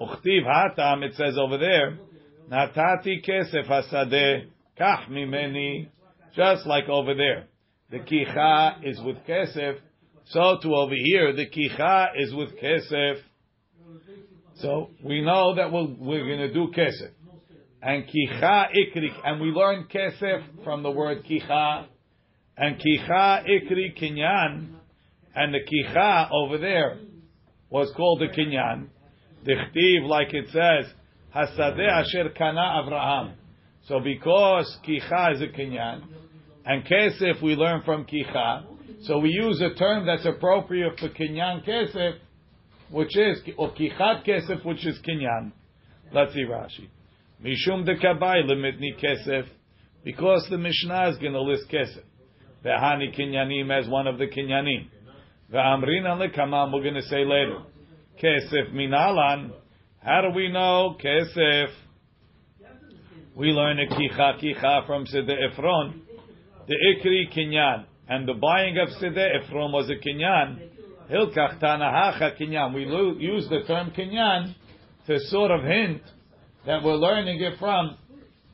Uchtiv 0.00 0.44
hatam, 0.46 1.02
it 1.02 1.14
says 1.14 1.36
over 1.38 1.58
there, 1.58 1.98
natati 2.50 3.24
kesef 3.26 3.66
hasadeh 3.68 4.46
kach 4.78 5.08
mimeni. 5.08 5.88
Just 6.36 6.66
like 6.66 6.88
over 6.88 7.14
there. 7.14 7.46
The 7.90 7.98
kicha 7.98 8.84
is 8.84 9.00
with 9.00 9.16
kesef. 9.28 9.78
So 10.26 10.58
to 10.62 10.74
over 10.74 10.94
here, 10.94 11.34
the 11.34 11.46
kicha 11.46 12.08
is 12.16 12.32
with 12.32 12.50
kesef. 12.56 13.16
So 14.56 14.90
we 15.02 15.22
know 15.22 15.56
that 15.56 15.72
we're, 15.72 15.88
we're 15.98 16.24
going 16.24 16.38
to 16.38 16.52
do 16.52 16.68
kesef. 16.68 17.10
And 17.82 18.04
kicha 18.04 18.66
ikrik, 18.76 19.14
and 19.24 19.40
we 19.40 19.48
learn 19.48 19.88
kesef 19.92 20.64
from 20.64 20.82
the 20.84 20.90
word 20.90 21.24
kicha. 21.24 21.86
And 22.62 22.76
kicha 22.76 23.42
ikri 23.48 23.98
kinyan, 23.98 24.66
and 25.34 25.54
the 25.54 25.60
kicha 25.60 26.30
over 26.30 26.58
there 26.58 26.98
was 27.70 27.90
called 27.96 28.20
the 28.20 28.26
kinyan. 28.26 28.88
The 29.46 29.54
chtiv, 29.54 30.06
like 30.06 30.34
it 30.34 30.44
says, 30.48 30.92
hasadeh 31.34 31.88
asher 31.88 32.28
kana 32.36 32.60
Avraham. 32.60 33.32
So 33.88 34.00
because 34.00 34.76
kicha 34.86 35.36
is 35.36 35.40
a 35.40 35.46
kinyan, 35.46 36.02
and 36.66 36.84
kesef 36.84 37.42
we 37.42 37.54
learn 37.54 37.80
from 37.82 38.04
kicha, 38.04 38.64
so 39.04 39.18
we 39.20 39.30
use 39.30 39.62
a 39.62 39.72
term 39.78 40.04
that's 40.04 40.26
appropriate 40.26 41.00
for 41.00 41.08
kinyan 41.08 41.66
kesef, 41.66 42.16
which 42.90 43.16
is 43.16 43.40
or 43.56 43.70
kichat 43.70 44.26
kesef, 44.26 44.66
which 44.66 44.86
is 44.86 44.98
kinyan. 45.08 45.52
Let's 46.12 46.34
see 46.34 46.44
Rashi. 46.44 46.90
Mishum 47.42 47.86
de 47.86 47.96
kabai 47.96 48.44
limitni 48.46 49.02
kesef, 49.02 49.46
because 50.04 50.46
the 50.50 50.58
Mishnah 50.58 51.08
is 51.08 51.16
going 51.16 51.32
to 51.32 51.40
list 51.40 51.64
kesef. 51.72 52.02
Vehani 52.64 53.18
kinyanim 53.18 53.70
as 53.70 53.88
one 53.88 54.06
of 54.06 54.18
the 54.18 54.26
kinyanim. 54.26 54.88
Ve'amrina 55.52 56.16
lekamam, 56.16 56.72
we're 56.72 56.82
going 56.82 56.94
to 56.94 57.02
say 57.02 57.24
later. 57.24 57.62
Kesef 58.22 58.72
minalan. 58.74 59.52
How 60.02 60.22
do 60.22 60.34
we 60.34 60.50
know 60.52 60.96
kesef? 61.02 61.68
We 63.34 63.48
learn 63.48 63.78
a 63.78 63.86
kicha 63.86 64.42
kicha 64.42 64.86
from 64.86 65.06
Sede 65.06 65.30
Ephron. 65.30 66.02
The 66.68 66.74
ikri 66.74 67.34
kinyan. 67.34 67.84
And 68.08 68.28
the 68.28 68.34
buying 68.34 68.76
of 68.78 68.90
Sede 69.00 69.16
Ephron 69.16 69.72
was 69.72 69.88
a 69.88 69.94
kinyan. 69.94 70.68
Hilkach 71.10 71.60
tanahacha 71.60 72.38
kinyan. 72.38 72.74
We 72.74 72.84
use 73.24 73.48
the 73.48 73.60
term 73.66 73.92
kinyan 73.92 74.54
to 75.06 75.18
sort 75.28 75.50
of 75.50 75.62
hint 75.64 76.02
that 76.66 76.82
we're 76.82 76.96
learning 76.96 77.40
it 77.40 77.58
from 77.58 77.96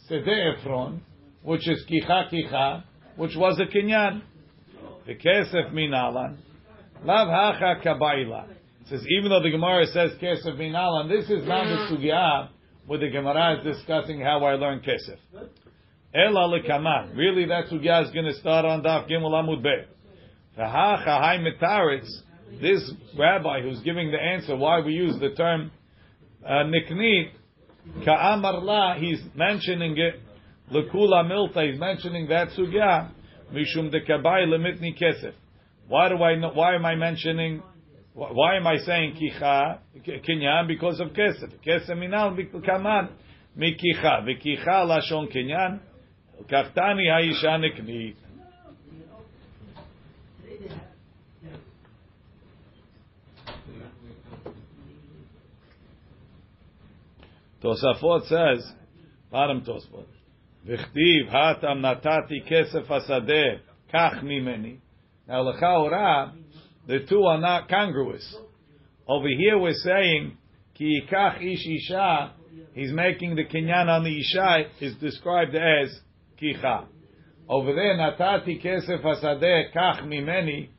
Sede 0.09 0.29
Ephron, 0.59 1.01
which 1.43 1.69
is 1.69 1.85
kicha 1.91 2.33
kicha, 2.33 2.85
which 3.17 3.37
was 3.37 3.61
a 3.61 3.65
kinyan. 3.65 4.23
The 5.07 5.15
kesef 5.15 5.73
minalan. 5.73 6.37
Lav 7.05 7.29
hacha 7.29 7.81
kabaila. 7.85 8.47
Says 8.89 9.05
even 9.19 9.31
though 9.31 9.43
the 9.43 9.51
Gemara 9.51 9.87
says 9.87 10.13
kesef 10.21 10.57
minalan, 10.59 11.09
this 11.09 11.29
is 11.31 11.47
not 11.47 11.65
the 11.65 11.95
sugya 11.95 12.49
where 12.87 12.99
the 12.99 13.11
Gemara 13.11 13.59
is 13.59 13.77
discussing 13.77 14.21
how 14.21 14.45
I 14.45 14.55
learn 14.55 14.81
kesef. 14.81 15.19
Ela 16.15 16.49
lekaman. 16.49 17.17
Really, 17.17 17.47
that 17.47 17.67
sugya 17.67 18.05
is 18.05 18.11
going 18.11 18.27
to 18.27 18.35
start 18.35 18.65
on 18.65 18.83
Daf 18.83 19.09
Gimel 19.11 19.33
Amud 19.33 19.63
Beit. 19.63 19.89
V'hacha 20.59 21.23
hay 21.23 21.45
mitaritz. 21.45 22.09
This 22.61 22.93
rabbi 23.19 23.61
who's 23.61 23.81
giving 23.81 24.13
the 24.13 24.19
answer 24.19 24.57
why 24.57 24.81
we 24.81 24.93
use 24.93 25.19
the 25.21 25.31
term 25.31 25.73
uh, 26.45 26.63
niknit 26.65 27.31
ka'amar 28.05 28.99
he's 28.99 29.21
mentioning 29.35 29.97
it. 29.99 30.21
Lekula 30.71 31.25
milta, 31.25 31.69
he's 31.69 31.79
mentioning 31.79 32.29
that 32.29 32.49
sugya. 32.49 33.11
Mishum 33.53 33.91
de 33.91 34.01
kabai 34.01 34.47
lemitni 34.47 34.93
kesef. 35.01 35.33
Why 35.89 36.09
do 36.09 36.17
I 36.17 36.35
why 36.55 36.75
am 36.75 36.85
I 36.85 36.97
mentioning 36.97 37.63
why 38.15 38.57
am 38.57 38.67
I 38.67 38.77
saying 38.79 39.15
kicha 39.15 39.79
kinyan 40.07 40.67
because 40.67 40.99
of 41.01 41.09
kesef? 41.09 41.53
Kesef 41.65 41.97
minal 41.97 42.37
kaman 42.65 43.11
mikicha 43.57 44.25
v'kicha 44.25 44.67
lashon 44.67 45.33
kinyan 45.33 45.81
kachtani 46.51 47.09
haisha 47.09 47.59
niknit. 47.61 48.17
Tosafot 57.63 58.23
says, 58.29 58.73
bottom 59.31 59.63
Tosafot, 59.63 60.07
V'chtiv 60.67 61.31
hatam 61.31 61.81
natati 61.81 62.43
kesef 62.49 62.87
hasadeh 62.87 63.61
kach 63.93 64.23
mimeni. 64.23 64.79
Now 65.29 65.45
lechaora, 65.45 66.33
the 66.87 67.01
two 67.09 67.23
are 67.23 67.41
not 67.41 67.69
congruous. 67.69 68.37
Over 69.07 69.29
here 69.29 69.59
we're 69.59 69.73
saying 69.75 70.37
ki 70.75 71.03
yikach 71.03 71.41
ish 71.41 71.67
isha. 71.67 72.33
He's 72.75 72.93
making 72.93 73.37
the 73.37 73.45
kinyan 73.45 73.89
on 73.89 74.05
the 74.05 74.19
isha 74.19 74.65
is 74.81 74.95
described 74.97 75.55
as 75.55 76.01
kicha. 76.41 76.87
Over 77.49 77.73
there 77.75 77.97
natati 77.97 78.61
kesef 78.61 79.03
hasadeh 79.03 79.73
kach 79.73 80.03
mimeni. 80.03 80.71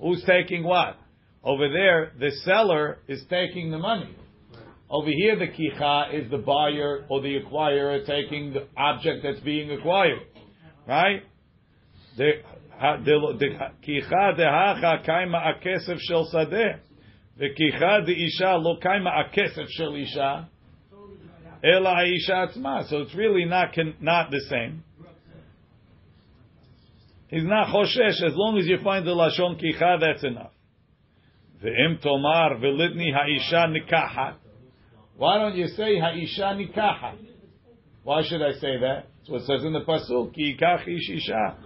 Who's 0.00 0.24
taking 0.24 0.64
what? 0.64 0.96
Over 1.44 1.68
there, 1.68 2.12
the 2.18 2.30
seller 2.44 2.98
is 3.06 3.24
taking 3.30 3.70
the 3.70 3.78
money. 3.78 4.14
Over 4.90 5.10
here, 5.10 5.36
the 5.38 5.48
kicha 5.48 6.14
is 6.14 6.30
the 6.30 6.38
buyer 6.38 7.04
or 7.10 7.20
the 7.20 7.40
acquirer 7.40 8.06
taking 8.06 8.54
the 8.54 8.66
object 8.76 9.22
that's 9.22 9.40
being 9.40 9.70
acquired, 9.70 10.20
right? 10.86 11.22
The 12.16 12.30
ha- 12.78 12.96
the 12.96 13.36
the 13.38 13.48
kicha 13.86 14.38
dehacha 14.38 15.06
kaima 15.06 15.62
akesef 15.62 15.98
shel 16.00 16.26
sadeh, 16.32 16.78
the 17.36 17.48
kicha 17.50 18.06
de 18.06 18.12
isha 18.12 18.56
lo 18.56 18.78
kaima 18.82 19.10
akesef 19.24 19.66
shel 19.68 19.94
isha, 19.94 20.48
ela 21.62 22.04
isha 22.06 22.48
atzma. 22.48 22.88
So 22.88 23.02
it's 23.02 23.14
really 23.14 23.44
not 23.44 23.76
not 24.00 24.30
the 24.30 24.40
same. 24.48 24.84
He's 27.28 27.44
not 27.44 27.68
choshesh 27.68 28.22
as 28.24 28.34
long 28.34 28.56
as 28.56 28.66
you 28.66 28.78
find 28.82 29.06
the 29.06 29.10
lashon 29.10 29.62
kicha, 29.62 30.00
that's 30.00 30.24
enough. 30.24 30.52
The 31.62 31.68
Ve'im 31.68 32.00
tomar 32.00 32.54
velitni 32.54 33.12
ha'isha 33.12 33.66
nikachat. 33.66 34.36
Why 35.17 35.37
don't 35.37 35.55
you 35.55 35.67
say 35.67 35.99
ha'isha 35.99 36.55
nikaha? 36.57 37.15
Why 38.03 38.21
should 38.27 38.41
I 38.41 38.53
say 38.53 38.79
that? 38.79 39.05
That's 39.17 39.29
what 39.29 39.41
it 39.41 39.47
says 39.47 39.63
in 39.63 39.73
the 39.73 39.81
pasuk. 39.81 40.33
Ki 40.33 40.57
yikach 40.57 40.87
ish 40.87 41.09
isha. 41.09 41.57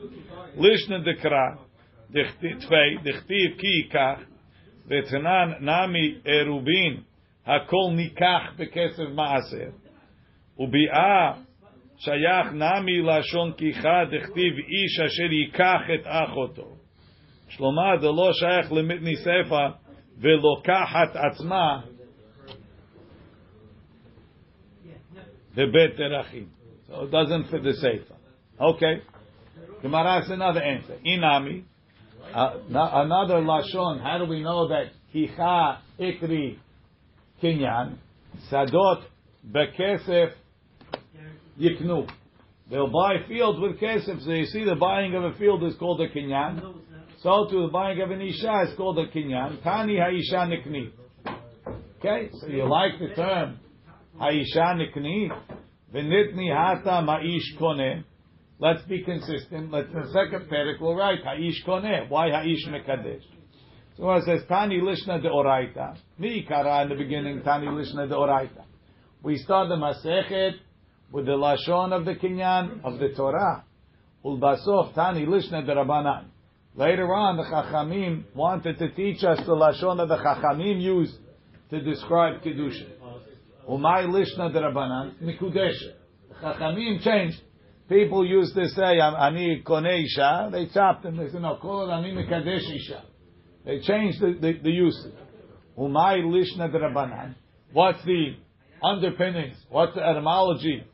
Lishna 0.58 1.04
dekra. 1.06 1.58
Tvei. 2.14 3.04
Dichtiv 3.04 3.60
ki 3.60 3.90
yikach. 3.92 4.24
V'tanan 4.90 5.62
nami 5.62 6.22
erubin. 6.26 7.04
Hakol 7.48 7.96
nikach 7.96 8.58
bekesef 8.58 9.14
ma'aser. 9.14 9.74
Ubi'a. 10.60 11.48
שייך 12.00 12.54
נמי 12.54 13.02
לשון 13.02 13.54
כיחה 13.58 14.06
דכתיב 14.06 14.54
איש 14.58 15.00
אשר 15.06 15.34
ייקח 15.34 15.82
את 15.96 16.08
אחותו. 16.08 16.68
שלמה 17.50 17.98
זה 18.02 18.08
לא 18.08 18.34
שייך 18.34 18.72
למיתני 18.72 19.16
ספר 19.16 19.70
ולוקחת 20.18 21.16
עצמה 21.16 21.82
the 25.57 25.67
bet. 25.67 25.97
So 26.89 27.05
it 27.05 27.11
doesn't 27.11 27.51
fit 27.51 27.63
the 27.63 27.75
sefer. 27.75 28.17
Okay. 28.61 29.03
Gemara 29.83 30.21
has 30.21 30.31
another 30.31 30.63
answer. 30.63 30.97
Inami, 31.05 31.65
uh, 32.35 32.55
another 32.69 33.37
lashon. 33.37 34.01
How 34.01 34.19
do 34.19 34.27
we 34.27 34.43
know 34.43 34.69
that 34.69 34.93
kicha 35.15 35.79
ikri 35.99 36.59
kinyan 37.43 37.97
sadot 38.51 39.03
bekesef 39.51 40.33
yiknu? 41.59 42.09
They'll 42.71 42.91
buy 42.91 43.17
fields 43.27 43.59
with 43.61 43.81
kesef. 43.81 44.25
So 44.25 44.31
you 44.31 44.47
see, 44.47 44.65
the 44.65 44.77
buying 44.77 45.15
of 45.15 45.25
a 45.25 45.33
field 45.35 45.65
is 45.65 45.75
called 45.77 46.01
a 46.01 46.09
kinyan. 46.09 46.75
So 47.23 47.47
to 47.51 47.63
the 47.63 47.69
buying 47.73 48.01
of 48.01 48.11
an 48.11 48.21
isha 48.21 48.69
is 48.69 48.77
called 48.77 48.99
a 48.99 49.09
kinyan. 49.09 49.63
Tani 49.63 49.99
ha'isha 49.99 50.47
nikni. 50.49 50.93
Okay, 51.99 52.31
so 52.41 52.47
you 52.47 52.69
like 52.69 52.99
the 52.99 53.15
term 53.15 53.59
haisha 54.21 54.75
nikni? 54.77 55.31
V'nitni 55.93 56.55
hata 56.55 57.03
ma'ish 57.03 57.59
koneh. 57.61 58.05
Let's 58.59 58.83
be 58.83 59.03
consistent. 59.03 59.71
Let's 59.71 59.93
the 59.93 60.07
second 60.13 60.49
parak 60.49 60.81
we'll 60.81 60.95
write 60.95 61.25
ha'ish 61.25 61.65
koneh. 61.67 62.09
Why 62.09 62.31
ha'ish 62.31 62.67
mekadesh? 62.69 63.23
So 63.97 64.11
it 64.13 64.25
says 64.25 64.41
Tani 64.49 64.81
Lishna 64.81 65.21
de 65.21 65.29
Oraita. 65.29 65.97
Mi 66.19 66.45
kara 66.49 66.83
in 66.83 66.89
the 66.89 66.95
beginning 66.95 67.43
Tani 67.43 67.67
Lishna 67.67 68.09
de 68.09 68.15
Oraita. 68.15 68.65
We 69.23 69.37
start 69.37 69.69
the 69.69 69.77
Masechet 69.77 70.55
with 71.11 71.27
the 71.27 71.33
lashon 71.33 71.93
of 71.93 72.05
the 72.05 72.15
kinyan 72.15 72.83
of 72.85 72.99
the 72.99 73.11
Torah. 73.15 73.65
Ulbasof 74.25 74.95
Tani 74.95 75.27
Lishna 75.27 75.67
de 75.67 75.75
Rabbanan. 75.75 76.25
Later 76.75 77.13
on, 77.13 77.37
the 77.37 77.43
Chachamim 77.43 78.25
wanted 78.35 78.79
to 78.79 78.89
teach 78.93 79.23
us 79.25 79.39
the 79.45 79.53
lashon 79.53 80.01
of 80.01 80.09
the 80.09 80.17
Chachamim 80.17 80.81
used 80.81 81.19
to 81.69 81.81
describe 81.83 82.43
kedusha. 82.43 82.87
Umay 83.69 84.09
Lishna 84.09 84.53
de 84.53 84.61
Rabbanan 84.61 85.15
Mikudesha. 85.23 85.95
Chachamim 86.43 87.03
changed. 87.03 87.41
People 87.89 88.27
used 88.27 88.55
to 88.55 88.69
say 88.71 89.01
Ani 89.01 89.63
Konei 89.65 90.05
Isha. 90.05 90.49
They 90.51 90.67
chopped 90.67 91.03
them. 91.03 91.17
They 91.17 91.29
said 91.31 91.43
no, 91.43 91.57
call 91.61 91.89
it 91.89 91.93
Ani 91.93 92.13
Mikadesh 92.13 92.75
Isha. 92.75 93.05
They 93.65 93.81
changed 93.81 94.21
the, 94.21 94.37
the, 94.41 94.59
the 94.63 94.71
usage. 94.71 95.13
Umay 95.79 96.23
lishna 96.25 96.73
derabanan. 96.73 97.35
What's 97.73 98.05
the 98.05 98.35
underpinnings? 98.83 99.57
What's 99.71 99.95
the 99.95 100.03
etymology 100.03 100.85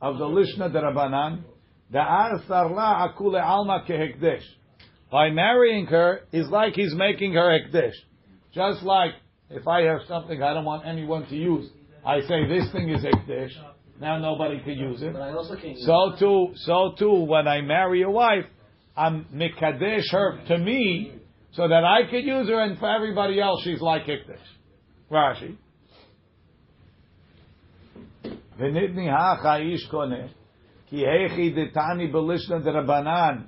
of 0.00 0.18
the 0.18 0.24
lishna 0.24 0.70
derabanan? 0.70 1.44
Da'ar 1.92 2.46
sarla 2.46 3.08
akule 3.08 3.42
alma 3.42 3.84
kehekdesh. 3.88 4.44
By 5.10 5.30
marrying 5.30 5.86
her 5.86 6.20
is 6.32 6.48
like 6.48 6.74
he's 6.74 6.94
making 6.94 7.32
her 7.34 7.58
hekdesh. 7.58 7.94
Just 8.52 8.82
like 8.82 9.12
if 9.48 9.66
I 9.66 9.82
have 9.82 10.00
something 10.06 10.42
I 10.42 10.54
don't 10.54 10.64
want 10.64 10.86
anyone 10.86 11.26
to 11.26 11.36
use, 11.36 11.68
I 12.04 12.20
say 12.20 12.46
this 12.48 12.70
thing 12.72 12.88
is 12.90 13.04
hekdesh. 13.04 13.52
Now 14.00 14.18
nobody 14.18 14.60
can 14.60 14.78
use 14.78 15.02
it. 15.02 15.12
But 15.12 15.22
I 15.22 15.32
also 15.32 15.56
use 15.56 15.84
So 15.84 16.14
too, 16.18 16.52
so 16.56 16.94
too, 16.98 17.24
when 17.24 17.46
I 17.46 17.60
marry 17.60 18.02
a 18.02 18.10
wife, 18.10 18.46
I'm 18.96 19.26
mikadesh 19.34 20.10
her 20.10 20.40
to 20.48 20.58
me 20.58 21.12
so 21.52 21.68
that 21.68 21.84
I 21.84 22.10
could 22.10 22.24
use 22.24 22.48
her, 22.48 22.60
and 22.62 22.78
for 22.78 22.88
everybody 22.88 23.40
else, 23.40 23.62
she's 23.64 23.80
like 23.80 24.04
Hikdash. 24.04 24.38
Rashi. 25.10 25.56
V'nidni 28.58 29.10
ha'cha'ish 29.10 29.90
koneh, 29.90 30.30
ki 30.88 30.96
hechi 30.96 31.54
detani 31.54 32.12
belishna 32.12 32.62
derabanan, 32.62 33.46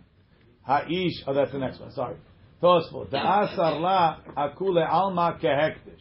ha'ish, 0.66 1.22
oh 1.26 1.34
that's 1.34 1.52
the 1.52 1.58
next 1.58 1.80
one, 1.80 1.92
sorry. 1.92 2.16
Tosfot, 2.62 3.10
da'asar 3.10 3.80
la 3.80 4.16
akule 4.36 4.86
alma 4.88 5.38
kehektish. 5.40 6.00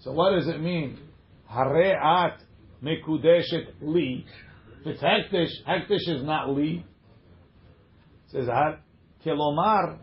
So 0.00 0.12
what 0.12 0.32
does 0.32 0.48
it 0.48 0.60
mean? 0.60 0.98
Hare 1.48 1.94
at 1.96 2.40
mekudeshet 2.82 3.74
li. 3.80 4.24
If 4.80 4.86
it's 4.86 5.02
hektish, 5.02 5.50
hektish 5.66 6.08
is 6.08 6.22
not 6.22 6.50
li. 6.50 6.84
It 8.26 8.32
says 8.32 8.46
har 8.46 8.80
kelomar 9.24 9.98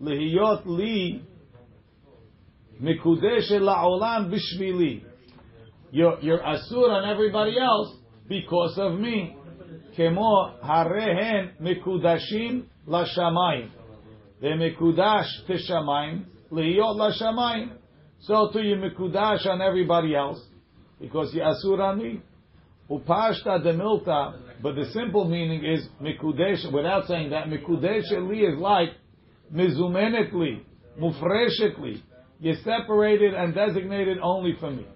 lehiyot 0.00 0.66
li 0.66 1.22
mekudeshet 2.82 3.60
laolam 3.60 4.32
bishvili. 4.32 5.04
You're, 5.90 6.18
you're 6.20 6.40
asur 6.40 6.90
on 6.90 7.08
everybody 7.08 7.58
else 7.58 7.96
because 8.28 8.76
of 8.78 8.98
me. 8.98 9.36
Kemo 9.96 10.60
harehen 10.60 11.52
mekudashim 11.60 12.64
lashamayim. 12.88 13.70
They 14.40 14.48
mekudash 14.48 15.28
tishamayim 15.48 16.24
lehiyot 16.50 16.96
lashamayim. 16.96 17.76
So 18.20 18.50
to 18.52 18.60
you 18.60 18.76
mekudash 18.76 19.46
on 19.46 19.62
everybody 19.62 20.16
else 20.16 20.40
because 21.04 21.34
you 21.34 21.42
asur 21.42 21.80
on 21.80 21.98
me. 21.98 22.22
Upashta 22.90 23.62
de 23.62 23.72
milta, 23.72 24.34
but 24.62 24.74
the 24.74 24.84
simple 24.92 25.26
meaning 25.26 25.64
is 25.64 25.86
mikudesh, 26.02 26.70
without 26.72 27.06
saying 27.06 27.30
that, 27.30 27.46
mikudesh 27.46 28.10
li 28.28 28.40
is 28.40 28.58
like 28.58 28.90
mizumenetli, 29.54 30.62
mufreshetli. 31.00 32.02
You're 32.40 32.56
separated 32.62 33.32
and 33.32 33.54
designated 33.54 34.18
only 34.22 34.54
for 34.60 34.70
me. 34.70 34.86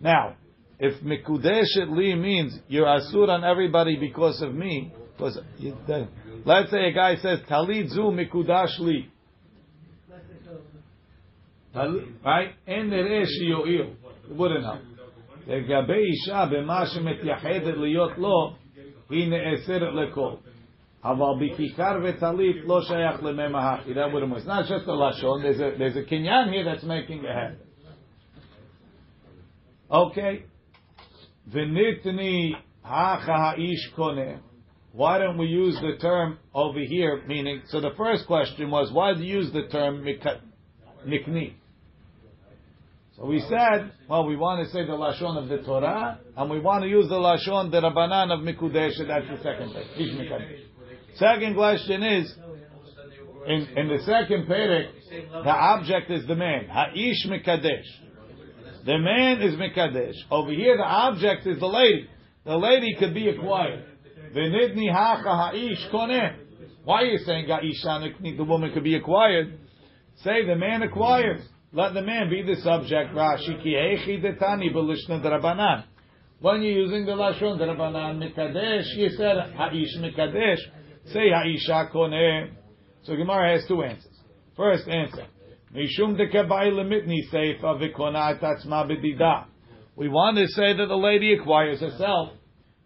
Now, 0.00 0.36
if 0.78 1.02
mikudesh 1.02 1.90
li 1.90 2.14
means 2.14 2.58
you're 2.68 2.86
asur 2.86 3.28
on 3.28 3.44
everybody 3.44 3.96
because 3.96 4.40
of 4.40 4.54
me, 4.54 4.92
because 5.16 5.38
the, 5.60 6.08
let's 6.44 6.70
say 6.70 6.88
a 6.88 6.92
guy 6.92 7.16
says 7.16 7.40
talid 7.48 7.90
zu 7.90 8.00
mikudash 8.00 8.78
li, 8.78 9.10
right? 12.24 12.54
Shiyoil. 12.66 13.94
It 14.30 14.36
wouldn't 14.36 14.64
help. 14.64 14.80
לגבי 15.47 15.93
אישה 15.93 16.45
במה 16.51 16.85
שמתייחדת 16.85 17.77
להיות 17.77 18.17
לו, 18.17 18.53
היא 19.09 19.29
נאסרת 19.29 19.93
לכל. 19.93 20.31
אבל 21.03 21.45
בכיכר 21.45 21.99
וטלית 22.03 22.55
לא 22.65 22.81
שייך 22.81 23.23
למי 23.23 23.57
ההכי. 23.57 23.93
That 23.93 24.13
wouldn't 24.13 24.29
work. 24.31 24.37
It's 24.37 24.47
not 24.47 24.65
just 24.65 24.87
a 24.87 24.91
לשון, 24.91 25.41
there's 25.41 25.59
a, 25.59 25.77
there's 25.77 25.97
a 25.97 26.03
kinyan 26.03 26.53
here 26.53 26.63
that's 26.63 26.83
making 26.83 27.25
a 27.25 27.33
head. 27.33 27.57
Okay. 29.91 30.43
ונתני 31.51 32.53
הכה 32.83 33.33
האיש 33.35 33.87
קונה. 33.95 34.31
Why 34.93 35.17
don't 35.19 35.37
we 35.37 35.47
use 35.47 35.75
the 35.79 35.97
term 36.01 36.37
over 36.53 36.79
here, 36.79 37.21
meaning, 37.25 37.61
so 37.67 37.79
the 37.79 37.91
first 37.97 38.27
question 38.27 38.69
was, 38.69 38.91
why 38.91 39.13
do 39.13 39.23
you 39.23 39.37
use 39.37 39.51
the 39.53 39.67
term 39.71 40.03
mika- 40.03 40.41
nikni? 41.07 41.53
So 43.16 43.24
we 43.24 43.40
said, 43.48 43.92
well, 44.10 44.26
we 44.26 44.36
want 44.36 44.66
to 44.66 44.72
say 44.72 44.84
the 44.84 44.92
lashon 44.92 45.42
of 45.42 45.48
the 45.48 45.58
Torah, 45.64 46.18
and 46.36 46.50
we 46.50 46.60
want 46.60 46.82
to 46.82 46.88
use 46.88 47.08
the 47.08 47.14
lashon 47.14 47.70
the 47.70 47.80
Rabbanan 47.80 48.30
of 48.30 48.40
Mikudesh. 48.40 48.98
That's 49.08 49.26
the 49.26 49.42
second 49.42 49.72
thing. 49.72 50.28
Second 51.14 51.54
question 51.54 52.02
is, 52.02 52.34
in, 53.46 53.68
in 53.74 53.88
the 53.88 54.02
second 54.04 54.46
perek, 54.46 54.88
the 55.32 55.50
object 55.50 56.10
is 56.10 56.26
the 56.26 56.34
man. 56.34 56.66
Ha'ish 56.68 57.26
Mikadesh. 57.26 57.86
The 58.84 58.98
man 58.98 59.40
is 59.40 59.54
Mikadesh. 59.54 60.16
Over 60.30 60.52
here, 60.52 60.76
the 60.76 60.84
object 60.84 61.46
is 61.46 61.58
the 61.58 61.66
lady. 61.66 62.10
The 62.44 62.56
lady 62.56 62.96
could 62.98 63.14
be 63.14 63.28
acquired. 63.28 63.84
V'nidni 64.34 64.92
hacha 64.92 65.52
ha'ish 65.52 65.88
koneh. 65.90 66.36
Why 66.84 67.02
are 67.02 67.06
you 67.06 67.18
saying 67.24 67.48
the 67.48 68.44
woman 68.44 68.72
could 68.74 68.84
be 68.84 68.94
acquired? 68.94 69.58
Say 70.22 70.44
the 70.44 70.54
man 70.54 70.82
acquires. 70.82 71.40
Let 71.72 71.94
the 71.94 72.02
man 72.02 72.30
be 72.30 72.42
the 72.42 72.60
subject. 72.62 73.12
Rashi 73.12 73.62
ki 73.62 73.74
hechi 73.74 74.22
detani 74.22 74.72
b'lishna 74.72 75.22
drabanan. 75.22 75.84
When 76.40 76.62
you're 76.62 76.72
using 76.72 77.06
the 77.06 77.12
lashon 77.12 77.58
drabanan 77.58 78.18
mikadesh, 78.22 78.96
you 78.96 79.10
said 79.10 79.36
ha'ish 79.56 79.96
mikadesh. 79.98 80.60
Say 81.06 81.30
ha'isha 81.30 81.92
koneh. 81.92 82.50
So 83.02 83.16
Gemara 83.16 83.54
has 83.54 83.66
two 83.66 83.82
answers. 83.82 84.12
First 84.56 84.88
answer. 84.88 85.26
Mishum 85.74 86.16
dekebai 86.16 86.70
lemitni 86.72 87.28
seifa 87.32 87.80
v'kona 87.80 88.40
tatzma 88.40 88.88
b'dida. 88.88 89.46
We 89.96 90.08
want 90.08 90.36
to 90.36 90.46
say 90.48 90.76
that 90.76 90.86
the 90.86 90.96
lady 90.96 91.34
acquires 91.34 91.80
herself. 91.80 92.30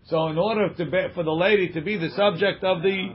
So 0.04 0.28
in 0.28 0.38
order 0.38 0.72
to 0.72 0.84
be, 0.86 1.06
for 1.14 1.22
the 1.22 1.30
lady 1.30 1.68
to 1.74 1.80
be 1.82 1.98
the 1.98 2.10
subject 2.10 2.64
of 2.64 2.82
the 2.82 3.14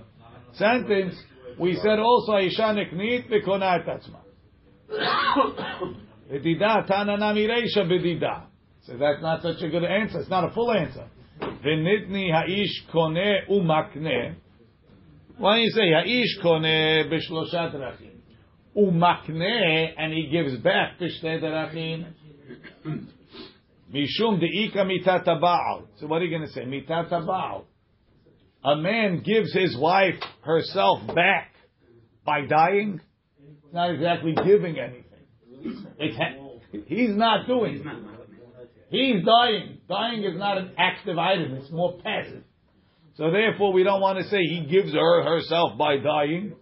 sentence, 0.54 1.16
we 1.60 1.76
said 1.76 2.00
also 2.00 2.34
Aisha 2.34 2.76
niknit 2.76 3.30
v'kona 3.30 3.84
tatzma. 3.84 4.25
Reisha. 7.50 8.44
So 8.86 8.98
that's 8.98 9.22
not 9.22 9.42
such 9.42 9.62
a 9.62 9.70
good 9.70 9.84
answer. 9.84 10.20
It's 10.20 10.30
not 10.30 10.44
a 10.44 10.54
full 10.54 10.72
answer. 10.72 11.08
Ha'ish. 11.42 12.84
Why 15.38 15.56
don't 15.56 15.64
you 15.64 15.72
say 15.72 15.92
ha'ish? 15.92 16.38
Umakneh, 18.78 19.94
and 19.98 20.14
he 20.14 20.28
gives 20.32 20.58
back 20.58 21.00
b'shtei 21.00 21.42
drachim. 21.42 22.06
Mishum 23.94 24.40
de'ika 24.40 24.84
mitat 24.86 25.26
baal. 25.26 25.88
So 25.98 26.08
what 26.08 26.22
are 26.22 26.26
you 26.26 26.38
going 26.38 26.48
to 26.48 26.54
say? 26.54 26.66
Mitat 26.66 27.10
baal. 27.10 27.66
A 28.64 28.76
man 28.76 29.22
gives 29.24 29.54
his 29.54 29.78
wife 29.78 30.22
herself 30.42 31.08
back 31.16 31.54
by 32.26 32.46
dying 32.46 33.00
It's 33.75 33.75
not 33.75 33.91
exactly 33.91 34.35
giving 34.35 34.79
anything. 34.79 35.05
It's 35.99 36.17
ha- 36.17 36.37
he's 36.87 37.15
not 37.17 37.47
doing. 37.47 37.77
it. 37.77 37.87
He's 38.91 39.25
dying. 39.25 39.79
Dying 39.89 40.25
is 40.25 40.37
not 40.37 40.59
an 40.59 40.73
active 40.79 41.19
item. 41.19 41.55
It's 41.55 41.71
more 41.71 41.99
passive. 41.99 42.45
So 43.15 43.31
therefore, 43.31 43.73
we 43.73 43.83
don't 43.83 44.01
want 44.01 44.19
to 44.19 44.25
say 44.25 44.39
he 44.43 44.67
gives 44.69 44.93
her 44.93 45.23
herself 45.23 45.79
by 45.79 45.99
dying. 45.99 46.55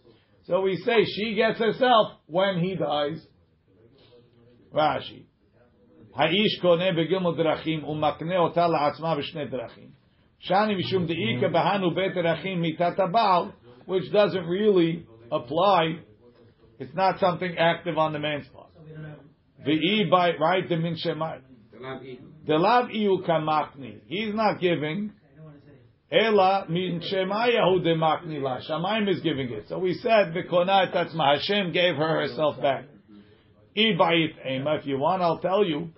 So 0.46 0.60
we 0.62 0.76
say 0.76 1.04
she 1.04 1.34
gets 1.34 1.58
herself 1.58 2.18
when 2.26 2.60
he 2.60 2.74
dies. 2.74 3.24
Rashi. 4.72 5.24
האיש 6.14 6.60
קונה 6.60 6.92
בגמל 6.92 7.36
דרכים 7.36 7.84
ומקנה 7.84 8.38
אותה 8.38 8.66
לעצמה 8.68 9.16
בשני 9.16 9.44
דרכים. 9.44 9.88
שני 10.38 10.74
משום 10.78 11.06
דאיכא 11.06 11.48
בהנו 11.48 11.94
בית 11.94 12.14
דרכים 12.14 12.60
מיתת 12.60 13.00
הבעל, 13.00 13.44
which 13.86 14.12
doesn't 14.12 14.46
really 14.46 15.04
apply. 15.32 16.00
it's 16.83 16.95
not 16.95 17.19
something 17.19 17.57
active 17.57 17.97
on 17.97 18.13
the 18.13 18.19
man's 18.19 18.47
part. 18.47 18.69
V'i 19.65 20.09
by 20.11 20.35
right 20.35 20.67
the 20.67 20.75
min 20.75 20.95
shemai. 20.95 21.39
The 22.45 22.55
lav 22.55 22.89
iu 22.91 23.23
kamakni. 23.27 24.01
He's 24.07 24.33
not 24.33 24.59
giving. 24.59 25.13
Ela 26.11 26.65
min 26.69 27.01
shemayahu 27.01 27.83
de 27.83 27.95
makni 27.95 28.41
la. 28.41 28.59
Shamayim 28.59 29.09
is 29.09 29.21
giving 29.21 29.49
it. 29.51 29.65
So 29.69 29.79
we 29.79 29.93
said 29.93 30.33
the 30.33 30.43
v'konat 30.43 30.93
that's 30.93 31.15
Hashem 31.15 31.71
gave 31.71 31.95
her 31.95 32.21
herself 32.21 32.61
back. 32.61 32.85
I 33.75 33.79
ba'it 33.79 34.45
ema. 34.45 34.75
If 34.75 34.85
you 34.85 34.99
want, 34.99 35.21
I'll 35.21 35.39
tell 35.39 35.65
you. 35.65 35.89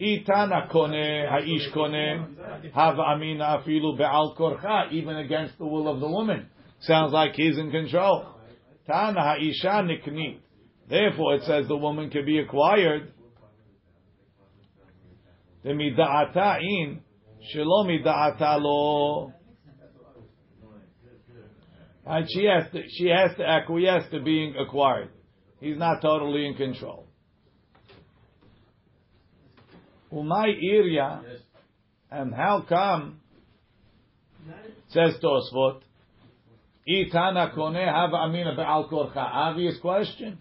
Itana 0.00 0.68
kone 0.72 1.28
ha'ish 1.28 1.70
kone 1.72 2.72
have 2.74 2.98
amina 2.98 3.62
afilu 3.62 3.96
be'al 3.96 4.34
korcha 4.36 4.90
even 4.90 5.16
against 5.16 5.58
the 5.58 5.66
will 5.66 5.86
of 5.86 6.00
the 6.00 6.08
woman. 6.08 6.48
Sounds 6.80 7.12
like 7.12 7.34
he's 7.34 7.58
in 7.58 7.70
control. 7.70 8.31
Tana 8.86 9.20
ha'isha 9.20 9.82
nikni. 9.82 10.38
Therefore, 10.88 11.36
it 11.36 11.42
says 11.44 11.68
the 11.68 11.76
woman 11.76 12.10
can 12.10 12.24
be 12.24 12.38
acquired. 12.38 13.12
The 15.62 15.70
mida'ata 15.70 16.60
in 16.60 17.00
shelo 17.54 17.86
mida'ata 17.86 18.60
lo. 18.60 19.32
And 22.04 22.26
she 22.28 22.46
has 22.46 22.64
to, 22.72 22.82
she 22.88 23.08
has 23.08 23.36
to 23.36 23.44
acquiesce 23.44 24.10
to 24.10 24.20
being 24.20 24.56
acquired. 24.56 25.10
He's 25.60 25.78
not 25.78 26.02
totally 26.02 26.46
in 26.46 26.54
control. 26.54 27.06
Umay 30.12 30.60
irya, 30.62 31.22
and 32.10 32.34
how 32.34 32.64
come? 32.68 33.20
Says 34.88 35.14
Tosfot, 35.22 35.82
Itana 36.88 37.54
kone 37.54 37.84
have 37.84 38.12
amina 38.12 38.56
be'al 38.56 38.88
korcha. 38.88 39.16
Obvious 39.16 39.78
question. 39.80 40.38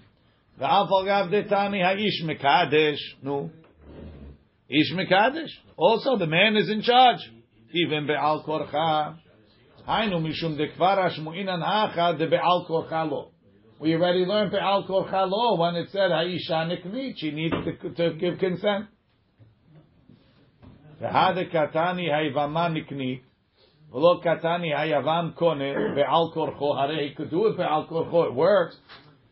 Ve'afal 0.60 1.06
gav 1.06 1.28
detani 1.30 1.84
ha'ish 1.84 2.24
mekadesh. 2.24 2.98
No. 3.22 3.52
Ish 4.68 4.92
mekadesh. 4.94 5.52
Also, 5.78 6.18
the 6.18 6.26
man 6.26 6.56
is 6.56 6.70
in 6.70 6.82
charge. 6.82 7.20
Even 7.74 8.08
be'al 8.08 8.44
korcha. 8.44 9.18
Hainu 9.88 10.20
mishum 10.20 10.58
dekvar 10.58 10.98
hashmu'inan 10.98 11.64
hacha 11.64 12.18
de 12.18 12.28
be'al 12.28 12.66
korcha 12.68 13.10
lo. 13.10 13.32
We 13.80 13.94
already 13.94 14.26
learned 14.26 14.52
be'al 14.52 14.88
korcha 14.88 15.30
lo 15.30 15.60
when 15.60 15.76
it 15.76 15.90
said 15.92 16.10
ha'isha 16.10 16.68
niknit. 16.68 17.14
She 17.18 17.32
needs 17.32 17.54
to, 17.82 17.90
to 17.90 18.16
give 18.16 18.40
consent. 18.40 18.88
Ve'ha 21.00 21.36
dekatani 21.36 22.10
ha'ivama 22.10 22.72
niknit. 22.76 23.22
V'lo 23.94 24.24
katani 24.24 24.74
hayavam 24.74 25.34
kone 25.36 25.96
be'al 25.96 26.32
korcho. 26.34 26.80
Hare, 26.80 27.08
he 27.08 27.14
could 27.14 27.30
do 27.30 27.48
it 27.48 27.58
be'al 27.58 27.88
korcho. 27.88 28.28
It 28.28 28.34
works. 28.34 28.78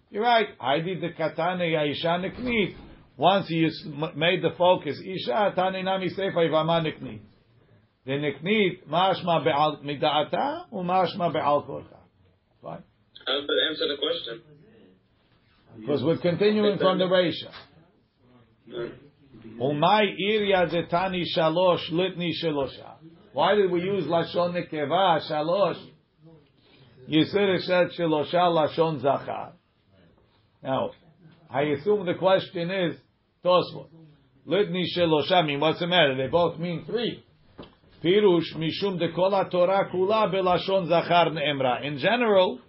You're 0.09 0.23
right. 0.23 0.47
I 0.59 0.79
did 0.79 1.01
the 1.01 1.09
katani 1.09 1.71
ya'isha 1.71 2.19
niknit. 2.19 2.75
Once 3.15 3.47
he 3.47 3.69
made 4.15 4.41
the 4.41 4.51
focus, 4.57 4.99
isha 4.99 5.53
tani 5.55 5.83
nami 5.83 6.09
seifa 6.09 6.35
yivama 6.35 6.81
niknit. 6.85 7.21
The 8.05 8.11
niknit 8.13 8.87
mashma 8.89 9.43
be'al 9.43 9.79
mida'ata 9.83 10.69
u'mashma 10.73 11.31
be'al 11.33 11.63
korcha. 11.63 11.97
Fine. 12.61 12.83
I 13.27 13.31
does 13.31 13.47
that 13.47 13.61
answer 13.69 13.87
the 13.87 13.97
question? 13.97 14.41
Because 15.79 16.03
we're 16.03 16.17
continuing 16.17 16.77
from 16.79 16.97
the 16.97 17.05
Rasha. 17.05 17.51
Umay 19.61 20.15
irya 20.19 20.69
detani 20.69 21.23
shalosh 21.37 21.91
litni 21.91 22.31
shalosha. 22.43 22.95
Why 23.39 23.55
did 23.55 23.71
we 23.71 23.79
use 23.79 24.03
lashon 24.03 24.51
nekeva 24.53 25.21
shalosh? 25.31 25.81
It 27.07 27.27
said 27.29 27.97
shalosha 27.97 28.33
lashon 28.33 29.01
zachar. 29.01 29.53
Now, 30.61 30.89
I 31.49 31.61
assume 31.61 32.05
the 32.05 32.15
question 32.15 32.69
is 32.69 32.97
tosfot. 33.41 33.87
Litni 34.45 34.83
shalosha. 34.93 35.35
I 35.35 35.41
mean, 35.43 35.61
what's 35.61 35.79
the 35.79 35.87
matter? 35.87 36.17
They 36.17 36.27
both 36.27 36.59
mean 36.59 36.83
three. 36.85 37.23
Pirush 38.03 38.57
mishum 38.57 38.99
de 38.99 39.13
kol 39.13 39.31
Torah 39.49 39.89
kula 39.89 40.29
belashon 40.33 40.89
zachar 40.89 41.31
neemra. 41.31 41.85
In 41.85 41.97
general, 41.97 42.59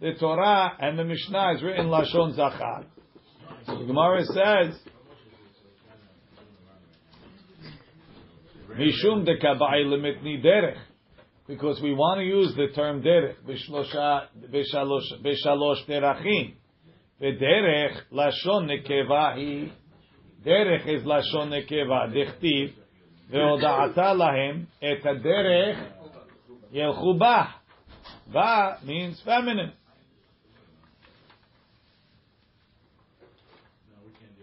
the 0.00 0.14
Torah 0.18 0.72
and 0.80 0.98
the 0.98 1.04
Mishnah 1.04 1.52
is 1.54 1.62
written 1.62 1.86
lashon 1.86 2.34
zachar. 2.34 2.86
So 3.66 3.78
the 3.78 3.84
Gemara 3.84 4.24
says. 4.24 4.80
Mishum 8.76 9.24
de 9.24 9.36
kabai 9.38 9.84
limitni 9.84 10.42
derech. 10.44 10.78
Because 11.46 11.80
we 11.80 11.94
want 11.94 12.18
to 12.18 12.24
use 12.24 12.54
the 12.54 12.68
term 12.74 13.02
derech. 13.02 13.36
B'shalosh 14.52 15.86
derachim. 15.88 16.54
V'derech 17.20 17.96
lashon 18.12 18.66
nekeva 18.68 19.34
hi. 19.34 19.70
Derech 20.44 20.86
is 20.86 21.02
lashon 21.04 21.48
nekeva. 21.48 22.08
Dechtiv. 22.12 22.74
Ve'oda'ata 23.32 24.14
lahem 24.14 24.66
et 24.82 25.02
derech 25.02 25.78
yelchu 26.74 27.18
bah. 27.18 27.54
Ba 28.30 28.78
means 28.84 29.20
feminine. 29.24 29.72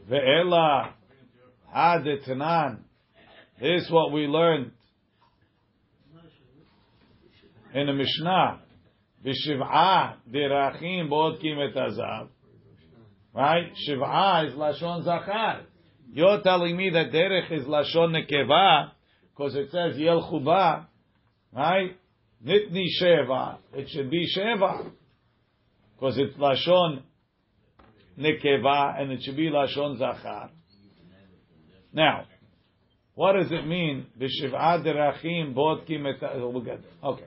Ve'ela 0.09 0.93
hadetnan. 1.73 2.84
This 3.59 3.83
is 3.83 3.91
what 3.91 4.11
we 4.11 4.27
learned 4.27 4.71
in 7.73 7.87
the 7.87 7.93
Mishnah. 7.93 8.59
B'shiv'ah 9.25 10.15
dirachim 10.29 11.09
bodkim 11.09 11.69
et 11.69 11.75
azav. 11.75 12.27
Right? 13.33 13.71
Shiv'ah 13.87 14.47
is 14.49 14.53
lashon 14.55 15.05
zachar. 15.05 15.61
You're 16.11 16.41
telling 16.41 16.75
me 16.75 16.89
that 16.91 17.11
derech 17.11 17.49
is 17.51 17.65
lashon 17.65 18.13
nekeva 18.15 18.91
because 19.31 19.55
it 19.55 19.71
says 19.71 19.97
yel 19.97 20.29
chuba, 20.29 20.87
right? 21.53 21.97
Nitni 22.45 22.85
sheva. 23.01 23.57
It 23.73 23.89
should 23.89 24.11
be 24.11 24.27
sheva 24.37 24.91
because 25.95 26.17
it's 26.17 26.35
lashon 26.37 27.03
nekeva 28.19 28.99
and 29.01 29.13
it 29.13 29.23
should 29.23 29.37
be 29.37 29.49
lashon 29.49 29.97
zachar. 29.97 30.49
Now, 31.93 32.25
what 33.15 33.33
does 33.33 33.49
it 33.49 33.65
mean? 33.65 34.07
B'shiv'ah 34.19 34.85
derachim 34.85 35.55
get 35.87 36.19
there. 36.19 36.79
Okay. 37.03 37.23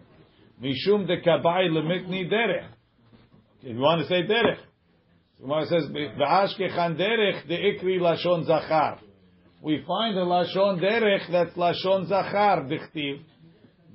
Mishum 0.62 1.06
de 1.06 1.20
kabai 1.22 1.70
lemitni 1.70 2.30
derech. 2.30 2.66
If 3.62 3.74
you 3.74 3.80
want 3.80 4.02
to 4.02 4.06
say 4.06 4.22
derech. 4.22 4.58
Gemara 5.40 5.66
says, 5.66 5.84
V'ashkechan 5.88 6.98
derech 6.98 7.48
de 7.48 7.56
ikri 7.56 7.98
lashon 8.00 8.46
zachar. 8.46 8.98
We 9.62 9.82
find 9.86 10.16
a 10.18 10.24
lashon 10.24 10.78
derech 10.82 11.32
that's 11.32 11.56
lashon 11.56 12.06
zachar, 12.06 12.68
dichtiv. 12.68 13.22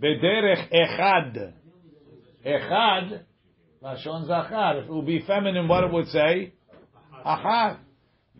Bederech 0.02 0.74
echad. 0.74 1.54
Echad, 2.44 3.22
lashon 3.84 4.26
zachar. 4.26 4.80
If 4.80 4.86
it 4.86 4.92
would 4.92 5.06
be 5.06 5.22
feminine, 5.28 5.68
what 5.68 5.84
it 5.84 5.94
would 5.94 6.08
say? 6.08 6.54
Ahad. 7.24 7.78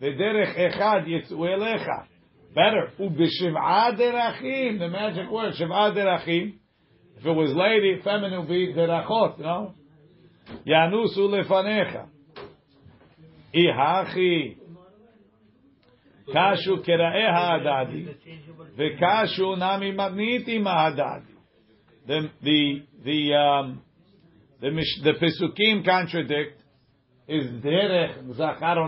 Bederech 0.02 0.58
echad 0.58 1.06
yitzu 1.06 1.32
elecha. 1.32 2.06
Better. 2.54 2.92
Ubishiv'a 3.00 3.98
derachim. 3.98 4.78
The 4.78 4.88
magic 4.88 5.30
word, 5.30 5.54
shiv'a 5.54 5.94
derachim. 5.94 6.54
If 7.18 7.26
it 7.26 7.30
was 7.30 7.52
lady, 7.52 8.00
feminine 8.02 8.40
would 8.40 8.48
be 8.48 8.72
derachot, 8.72 9.38
know? 9.40 9.74
Yanusu 10.66 11.18
lefanecha. 11.18 12.06
Ihachi. 13.54 14.58
Kashu 16.28 16.86
kera'e 16.86 17.30
ha'adadi. 17.32 18.16
V'kashu 18.78 19.58
nami 19.58 19.92
magniti 19.92 20.60
ma'adadi. 20.60 21.24
The, 22.06 22.30
the, 22.42 22.82
the, 23.04 23.34
um, 23.34 23.82
the, 24.60 24.70
the 25.02 25.12
Pesukim 25.14 25.84
contradict 25.84 26.60
is 27.26 27.46
derech 27.62 28.36
zachar. 28.36 28.78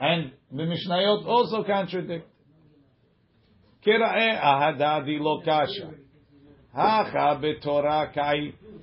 And 0.00 0.32
the 0.50 0.62
Mishnayot 0.62 1.26
also 1.26 1.62
contradict. 1.64 2.26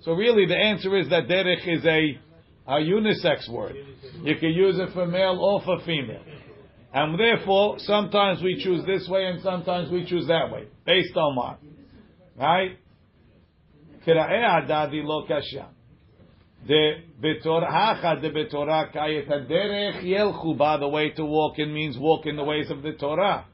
So 0.02 0.14
really 0.14 0.46
the 0.46 0.58
answer 0.58 0.98
is 0.98 1.10
that 1.10 1.28
derech 1.28 1.68
is 1.68 1.86
a, 1.86 2.20
a 2.68 2.80
unisex 2.80 3.50
word. 3.50 3.76
You 4.24 4.36
can 4.38 4.50
use 4.50 4.80
it 4.80 4.90
for 4.94 5.06
male 5.06 5.40
or 5.40 5.62
for 5.64 5.86
female. 5.86 6.24
And 6.94 7.20
therefore, 7.20 7.78
sometimes 7.80 8.42
we 8.42 8.64
choose 8.64 8.86
this 8.86 9.08
way 9.10 9.26
and 9.26 9.42
sometimes 9.42 9.92
we 9.92 10.06
choose 10.06 10.28
that 10.28 10.50
way. 10.52 10.68
Based 10.86 11.16
on 11.18 11.36
what? 11.36 11.60
Right? 12.38 12.78
Kera'e 14.08 14.66
adadi 14.66 15.04
lo 15.04 15.26
kasha. 15.28 15.68
The 16.68 16.94
betorah 17.22 18.22
the 18.22 18.30
betorah 18.30 18.92
kayet 18.92 19.28
haderech 19.28 20.04
yelchu 20.04 20.58
ba 20.58 20.78
the 20.80 20.88
way 20.88 21.12
to 21.12 21.24
walk 21.24 21.60
in 21.60 21.72
means 21.72 21.96
walk 21.98 22.26
in 22.26 22.36
the 22.36 22.44
ways 22.44 22.72
of 22.72 22.82
the 22.82 22.94
Torah. 22.94 23.46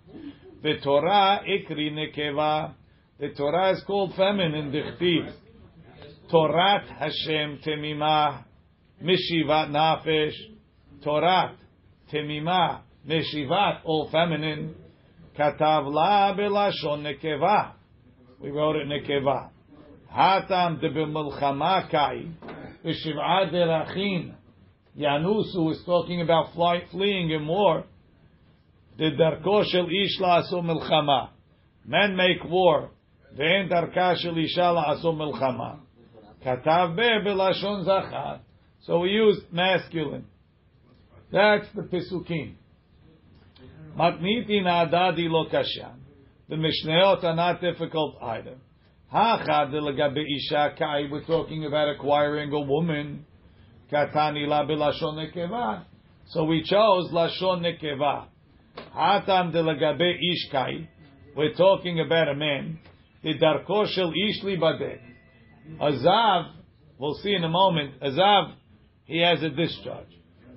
The 0.63 0.75
Torah 0.81 1.41
ikri 1.45 1.91
nekeva. 1.91 2.73
The 3.19 3.29
Torah 3.29 3.71
is 3.71 3.83
called 3.85 4.13
feminine 4.15 4.71
dichtiv. 4.71 5.33
Torat 6.31 6.87
Hashem 6.87 7.59
temimah 7.65 8.45
mishivat 9.03 9.69
nafesh. 9.71 10.35
Torat 11.05 11.55
temimah 12.13 12.81
mishivat 13.05 13.81
all 13.83 14.09
feminine. 14.09 14.73
Katav 15.37 15.91
la 15.91 16.33
belashon 16.33 17.03
nekeva. 17.03 17.73
We 18.39 18.51
wrote 18.51 18.77
it 18.77 18.87
nekeva. 18.87 19.49
Hatam 20.15 20.79
de 20.79 20.89
b'milchama 20.89 21.91
kai. 21.91 22.25
V'shiv'a 22.85 23.51
derachim. 23.51 24.33
Yanusu 24.97 25.71
is 25.71 25.81
talking 25.85 26.21
about 26.21 26.53
fly, 26.53 26.81
fleeing 26.91 27.31
in 27.31 27.47
war. 27.47 27.85
The 28.97 29.11
darko 29.11 29.63
shel 29.65 29.87
ish 29.87 30.19
la'asu 30.19 30.61
milchama. 30.61 31.29
Men 31.85 32.15
make 32.15 32.43
war. 32.43 32.91
Ve'en 33.37 33.69
darka 33.69 34.15
shel 34.17 34.37
isha 34.37 34.59
la'asu 34.59 35.05
milchama. 35.05 35.79
Katav 36.45 36.95
be 36.95 37.03
belashon 37.03 37.85
zachar. 37.85 38.41
So 38.81 38.99
we 38.99 39.09
used 39.09 39.43
masculine. 39.51 40.25
That's 41.31 41.67
the 41.75 41.83
Pisukim. 41.83 42.55
Matniti 43.97 44.61
na'adadi 44.61 45.29
lo 45.29 45.45
kashan. 45.45 45.95
The 46.49 46.55
Mishnayot 46.55 47.23
are 47.23 47.35
not 47.35 47.61
difficult 47.61 48.17
either. 48.21 48.57
We're 49.13 49.43
talking 51.27 51.65
about 51.65 51.89
acquiring 51.89 52.53
a 52.53 52.61
woman. 52.61 53.25
Katani 53.91 54.47
la 54.47 54.65
belashon 54.65 55.15
nekeva. 55.15 55.83
So 56.27 56.45
we 56.45 56.63
chose 56.63 57.11
lashon 57.11 57.59
nekeva. 57.59 58.27
Hatam 58.95 59.51
de 59.51 59.61
legabe 59.61 60.13
ish 60.13 60.49
kai. 60.49 60.87
We're 61.35 61.55
talking 61.55 61.99
about 61.99 62.29
a 62.29 62.35
man. 62.35 62.79
The 63.21 63.33
darko 63.37 63.85
shel 63.87 64.11
ish 64.11 64.41
li 64.43 64.55
badek. 64.55 65.01
Azav, 65.81 66.53
we'll 66.97 67.15
see 67.15 67.33
in 67.33 67.43
a 67.43 67.49
moment. 67.49 67.99
Azav, 68.01 68.53
he 69.03 69.19
has 69.19 69.43
a 69.43 69.49
discharge. 69.49 70.07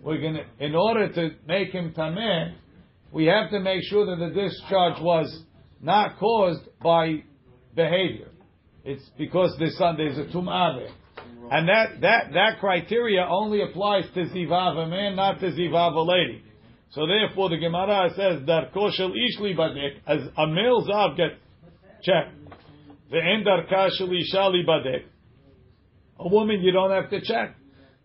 We're 0.01 0.21
gonna, 0.21 0.45
in 0.61 0.77
order 0.77 1.13
to 1.13 1.31
make 1.49 1.73
him 1.73 1.93
tameh, 1.93 2.55
we 3.11 3.25
have 3.25 3.51
to 3.51 3.59
make 3.59 3.83
sure 3.83 4.07
that 4.07 4.25
the 4.25 4.31
discharge 4.33 5.03
was 5.03 5.43
not 5.81 6.19
caused 6.21 6.63
by 6.81 7.25
behavior. 7.75 8.29
It's 8.85 9.03
because 9.17 9.55
there's, 9.59 9.77
some, 9.79 9.99
is 9.99 10.19
a 10.19 10.25
tum'ah. 10.25 10.89
And 11.51 11.69
that, 11.69 12.01
that, 12.01 12.33
that 12.33 12.59
criteria 12.61 13.27
only 13.29 13.63
applies 13.63 14.05
to 14.15 14.25
zivav 14.25 14.77
a 14.77 14.87
man, 14.87 15.17
not 15.17 15.41
to 15.41 15.47
zivav 15.47 15.95
a 15.95 16.01
lady. 16.01 16.43
So 16.91 17.07
therefore 17.07 17.51
the 17.51 17.57
Gemara 17.57 18.11
says 18.11 18.47
that 18.47 18.73
koshel 18.75 19.11
ishli 19.11 19.57
badek, 19.57 19.97
as 20.07 20.21
a 20.37 20.47
male 20.47 20.87
zav 20.87 21.17
gets 21.17 21.35
checked. 22.03 22.35
The 23.11 23.17
endar 23.17 23.69
kashel 23.71 24.09
ishali 24.09 24.67
badek. 24.67 25.05
A 26.19 26.29
woman 26.29 26.61
you 26.61 26.73
don't 26.73 26.91
have 26.91 27.11
to 27.11 27.21
check. 27.21 27.57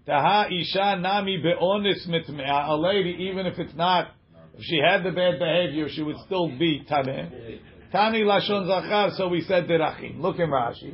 Taha 0.06 0.50
isha 0.52 0.98
nami 1.00 1.38
be'onis 1.38 2.08
mitme'a. 2.08 2.70
A 2.70 2.76
lady, 2.76 3.30
even 3.30 3.46
if 3.46 3.60
it's 3.60 3.76
not, 3.76 4.12
if 4.56 4.64
she 4.64 4.80
had 4.84 5.04
the 5.04 5.12
bad 5.12 5.40
behavior, 5.40 5.88
she 5.90 6.02
would 6.02 6.18
still 6.26 6.50
be 6.58 6.84
tameh. 6.90 7.60
Tani 7.92 8.20
lashon 8.20 8.68
zachar, 8.68 9.12
so 9.16 9.30
we 9.30 9.42
said 9.42 9.68
derachim. 9.68 10.20
Look 10.20 10.38
in 10.38 10.50
Rashi. 10.50 10.94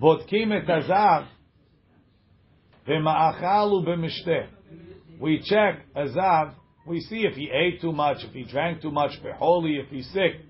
Botkim 0.00 0.50
et 0.52 0.66
azav 0.66 1.26
v'ma'achal 2.88 3.84
u'b'mishteh. 3.84 4.46
We 5.20 5.42
check 5.44 5.84
azav. 5.94 6.54
We 6.86 7.00
see 7.00 7.24
if 7.26 7.34
he 7.34 7.50
ate 7.50 7.82
too 7.82 7.92
much, 7.92 8.18
if 8.24 8.32
he 8.32 8.44
drank 8.44 8.80
too 8.80 8.90
much, 8.90 9.12
holy, 9.38 9.76
if 9.76 9.88
he's 9.88 10.08
sick. 10.10 10.40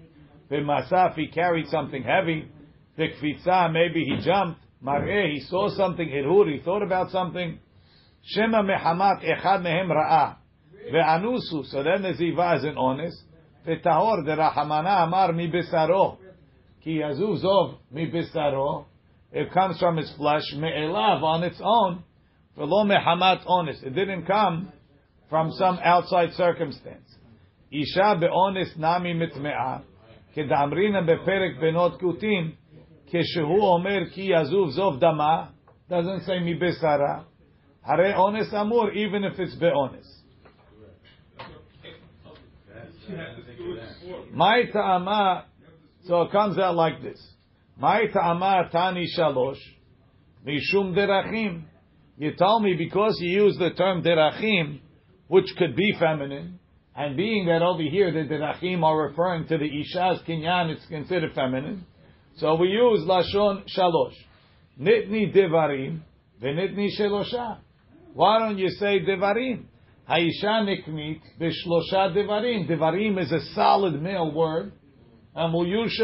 V'masaf, 0.50 1.10
if 1.10 1.16
he 1.16 1.26
carried 1.26 1.66
something 1.66 2.04
heavy. 2.04 2.48
V'kfitza, 2.96 3.72
maybe 3.72 4.04
he 4.04 4.24
jumped. 4.24 4.60
Mar'eh, 4.84 5.32
he 5.32 5.40
saw 5.40 5.68
something. 5.68 6.08
Hirhur, 6.08 6.52
he 6.52 6.60
thought 6.60 6.82
about 6.82 7.10
something. 7.10 7.58
Shema 8.22 8.62
mehamat 8.62 9.24
echad 9.24 9.62
mehem 9.62 9.88
ra'ah. 9.88 10.36
Ve'anusu, 10.92 11.66
so 11.66 11.82
then 11.82 12.02
the 12.02 12.12
ziva 12.12 12.58
is 12.58 12.64
an 12.64 12.76
honest. 12.76 13.20
Ve'tahor, 13.65 14.25
the 14.25 14.31
rahamana 14.31 15.03
amar 15.03 15.33
mi 15.33 15.49
besaro. 15.49 16.17
Ki 16.83 16.99
yazuv 16.99 17.43
zov 17.43 17.77
mi 17.91 18.09
besaro. 18.11 18.85
It 19.31 19.51
comes 19.53 19.79
from 19.79 19.97
his 19.97 20.11
flesh, 20.17 20.43
me'elav, 20.55 21.21
on 21.21 21.43
its 21.43 21.61
own. 21.63 22.03
V'lo 22.57 22.85
mehamat 22.85 23.43
honest. 23.45 23.83
It 23.83 23.95
didn't 23.95 24.25
come 24.25 24.71
from 25.29 25.51
some 25.51 25.79
outside 25.83 26.33
circumstance. 26.33 27.15
Isha 27.71 28.17
be'onis 28.19 28.77
nami 28.77 29.13
mitme'ah. 29.13 29.83
כדאמרינא 30.33 31.01
בפרק 31.01 31.57
בנות 31.61 31.99
כותים, 31.99 32.51
כשהוא 33.07 33.73
אומר 33.73 34.09
כי 34.11 34.21
יזוב 34.21 34.69
זוב 34.69 34.99
דמה, 34.99 35.45
doesn't 35.89 36.27
say 36.27 36.39
מבשרה, 36.45 37.21
הרי 37.83 38.15
אונס 38.15 38.53
אמור, 38.53 38.85
even 38.89 39.23
if 39.23 39.39
it's 39.39 39.59
באונס. 39.59 40.19
My 44.32 44.64
ta'ama, 44.72 45.46
so 46.06 46.22
it 46.22 46.32
comes 46.32 46.58
out 46.58 46.74
like 46.74 47.02
this. 47.02 47.20
My 47.78 48.06
ta'ama 48.12 48.68
tani 48.70 49.06
shalosh, 49.18 49.60
mishum 50.46 50.94
derachim. 50.94 51.64
You 52.16 52.34
tell 52.36 52.60
me 52.60 52.74
because 52.74 53.16
you 53.20 53.44
use 53.44 53.56
the 53.58 53.70
term 53.70 54.02
derachim, 54.02 54.80
which 55.28 55.46
could 55.58 55.74
be 55.74 55.94
feminine, 55.98 56.58
and 56.96 57.16
being 57.16 57.46
that 57.46 57.62
over 57.62 57.82
here 57.82 58.12
the 58.12 58.32
derachim 58.32 58.82
are 58.82 59.08
referring 59.08 59.46
to 59.48 59.58
the 59.58 59.64
isha's 59.64 60.20
kinyan, 60.28 60.70
it's 60.70 60.86
considered 60.86 61.32
feminine. 61.34 61.86
So 62.36 62.54
we 62.56 62.68
use 62.68 63.00
lashon 63.06 63.64
shalosh. 63.76 64.14
Nitni 64.80 65.34
devarim, 65.34 66.00
venitni 66.42 66.88
shelosha. 66.98 67.58
Why 68.12 68.38
don't 68.40 68.58
you 68.58 68.68
say 68.70 69.00
devarim? 69.00 69.64
Haisha 70.08 70.64
niknit 70.64 71.20
b'shlosha 71.40 72.14
devarim. 72.14 72.68
Devarim 72.68 73.18
is 73.22 73.32
a 73.32 73.40
solid 73.54 74.00
male 74.02 74.32
word, 74.34 74.72
and 75.34 75.52
we'll 75.54 75.66
use. 75.66 76.00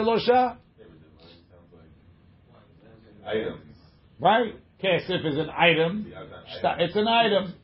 Items. 3.26 3.76
Right? 4.18 4.54
Kesef 4.82 5.26
is 5.26 5.36
an 5.36 5.50
item. 5.50 6.12
It's 6.78 6.96
an 6.96 7.06
item. 7.06 7.54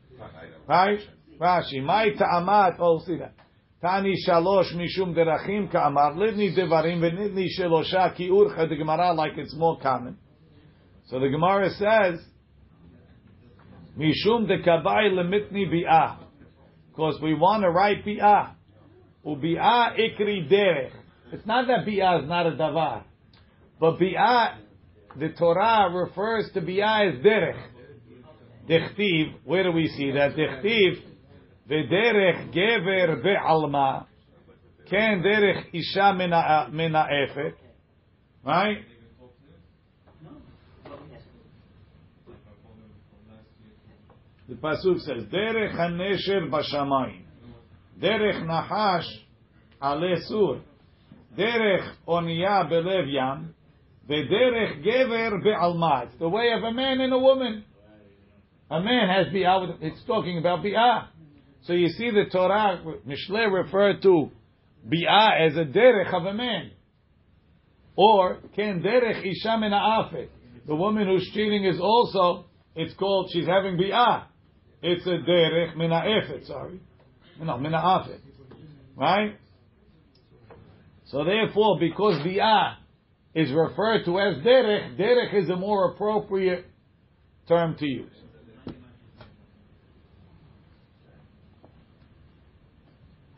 Right? 0.68 1.00
Rashi, 1.40 1.82
my 1.82 2.10
ta'amat, 2.10 2.76
oh, 2.78 3.00
see 3.06 3.16
that. 3.18 3.34
Tani 3.82 4.14
shalosh 4.26 4.72
mishum 4.74 5.14
derachim 5.14 5.70
ka'amar, 5.70 6.14
livni 6.14 6.56
devarim 6.56 7.00
v'nidni 7.00 7.48
shelosha 7.58 8.14
ki 8.16 8.28
urcha, 8.28 8.68
the 8.68 8.76
Gemara 8.76 9.12
like 9.12 9.36
it's 9.36 9.54
more 9.54 9.78
common. 9.80 10.16
So 11.08 11.18
the 11.20 11.28
Gemara 11.28 11.70
says, 11.70 12.20
mishum 13.98 14.46
dekabai 14.46 15.12
lemitni 15.12 15.66
bi'ah. 15.70 16.25
Because 16.96 17.20
we 17.20 17.34
want 17.34 17.62
to 17.62 17.70
write 17.70 18.06
bi'ah. 18.06 18.54
Ubi'ah 19.24 19.98
ikri 19.98 20.50
derech. 20.50 20.92
It's 21.30 21.44
not 21.44 21.66
that 21.66 21.84
bi'ah 21.86 22.22
is 22.22 22.28
not 22.28 22.46
a 22.46 22.52
davar. 22.52 23.02
But 23.78 23.98
bi'ah, 23.98 24.54
the 25.18 25.28
Torah 25.38 25.90
refers 25.92 26.50
to 26.54 26.62
bi'ah 26.62 27.12
as 27.12 27.24
derech. 27.24 27.62
Dechtiv, 28.66 29.34
where 29.44 29.64
do 29.64 29.72
we 29.72 29.88
see 29.88 30.10
that? 30.12 30.36
Dechtiv, 30.36 31.02
v'derech 31.70 32.54
gever 32.54 33.22
ve'alma. 33.22 34.06
Ken 34.88 35.22
derech 35.22 35.66
isha 35.74 36.14
mina. 36.14 36.70
Right? 38.42 38.78
The 44.48 44.54
pasuk 44.54 45.00
says, 45.00 45.24
"Derech 45.24 45.74
hanesher 45.74 46.48
b'shamayim, 46.48 47.22
derech 48.00 48.46
nahash 48.46 49.08
ale 49.82 50.16
sur, 50.28 50.60
derech 51.36 51.94
onia 52.06 52.70
belev 52.70 53.12
yam, 53.12 53.54
vederech 54.08 54.84
gever 54.84 55.42
bealmat." 55.44 56.16
The 56.20 56.28
way 56.28 56.52
of 56.52 56.62
a 56.62 56.72
man 56.72 57.00
and 57.00 57.12
a 57.12 57.18
woman. 57.18 57.64
A 58.70 58.80
man 58.80 59.08
has 59.08 59.32
bi'ah. 59.32 59.78
It's 59.80 60.04
talking 60.04 60.38
about 60.38 60.62
bi'ah. 60.62 61.08
So 61.62 61.72
you 61.72 61.88
see, 61.88 62.10
the 62.10 62.26
Torah 62.30 62.80
Mishle 63.04 63.52
referred 63.52 64.00
to 64.02 64.30
bi'ah 64.88 65.48
as 65.48 65.56
a 65.56 65.64
derech 65.64 66.14
of 66.14 66.24
a 66.24 66.34
man, 66.34 66.70
or 67.96 68.38
ken 68.54 68.80
derech 68.80 69.26
isha 69.26 69.58
min 69.58 69.72
The 70.66 70.76
woman 70.76 71.08
who's 71.08 71.28
cheating 71.34 71.64
is 71.64 71.80
also. 71.80 72.44
It's 72.76 72.94
called 72.94 73.30
she's 73.32 73.46
having 73.46 73.76
bi'ah. 73.76 74.26
It's 74.82 75.06
a 75.06 75.18
derech 75.28 75.76
mina 75.76 76.00
ha'afet, 76.00 76.46
sorry. 76.46 76.80
No, 77.40 77.58
mina 77.58 77.80
ha'afet. 77.80 78.20
Right? 78.94 79.36
So 81.06 81.24
therefore, 81.24 81.78
because 81.78 82.22
the 82.22 82.38
bi'ah 82.38 82.76
is 83.34 83.52
referred 83.52 84.04
to 84.04 84.18
as 84.18 84.36
derech, 84.38 84.98
derech 84.98 85.34
is 85.42 85.50
a 85.50 85.56
more 85.56 85.92
appropriate 85.92 86.66
term 87.48 87.76
to 87.78 87.86
use. 87.86 88.12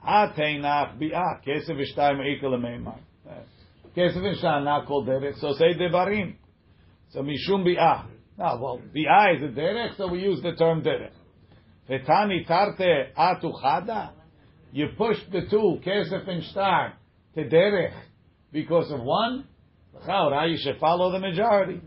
Ateinach 0.07 0.99
bi'ah. 0.99 1.45
Kesef 1.47 1.71
v'shtayim 1.71 2.21
ekel 2.21 2.45
lemeimai. 2.45 2.99
Kesef 3.97 4.17
v'shtayim 4.17 4.65
not 4.65 4.87
called 4.87 5.07
derech, 5.07 5.39
so 5.41 5.53
say 5.55 5.75
devarim. 5.75 6.37
So 7.11 7.21
mishum 7.21 7.65
bi'ah. 7.65 7.77
Ah, 7.79 8.07
now, 8.39 8.63
well, 8.63 8.81
bi'ah 8.95 9.37
is 9.37 9.43
a 9.43 9.49
derech, 9.49 9.97
so 9.97 10.09
we 10.09 10.21
use 10.21 10.41
the 10.43 10.53
term 10.53 10.83
derech. 10.83 11.11
Vetani 11.89 12.47
tarte 12.47 13.13
atu 13.17 13.53
chada. 13.63 14.11
you 14.73 14.89
push 14.97 15.17
the 15.33 15.43
two, 15.51 15.81
kesef 15.85 16.29
and 16.29 16.43
shtar, 16.45 16.95
to 17.35 17.45
derech 17.45 17.95
because 18.53 18.91
of 18.91 19.01
one, 19.01 19.47
you 20.07 20.59
should 20.59 20.79
follow 20.79 21.13
the 21.13 21.19
majority. 21.19 21.81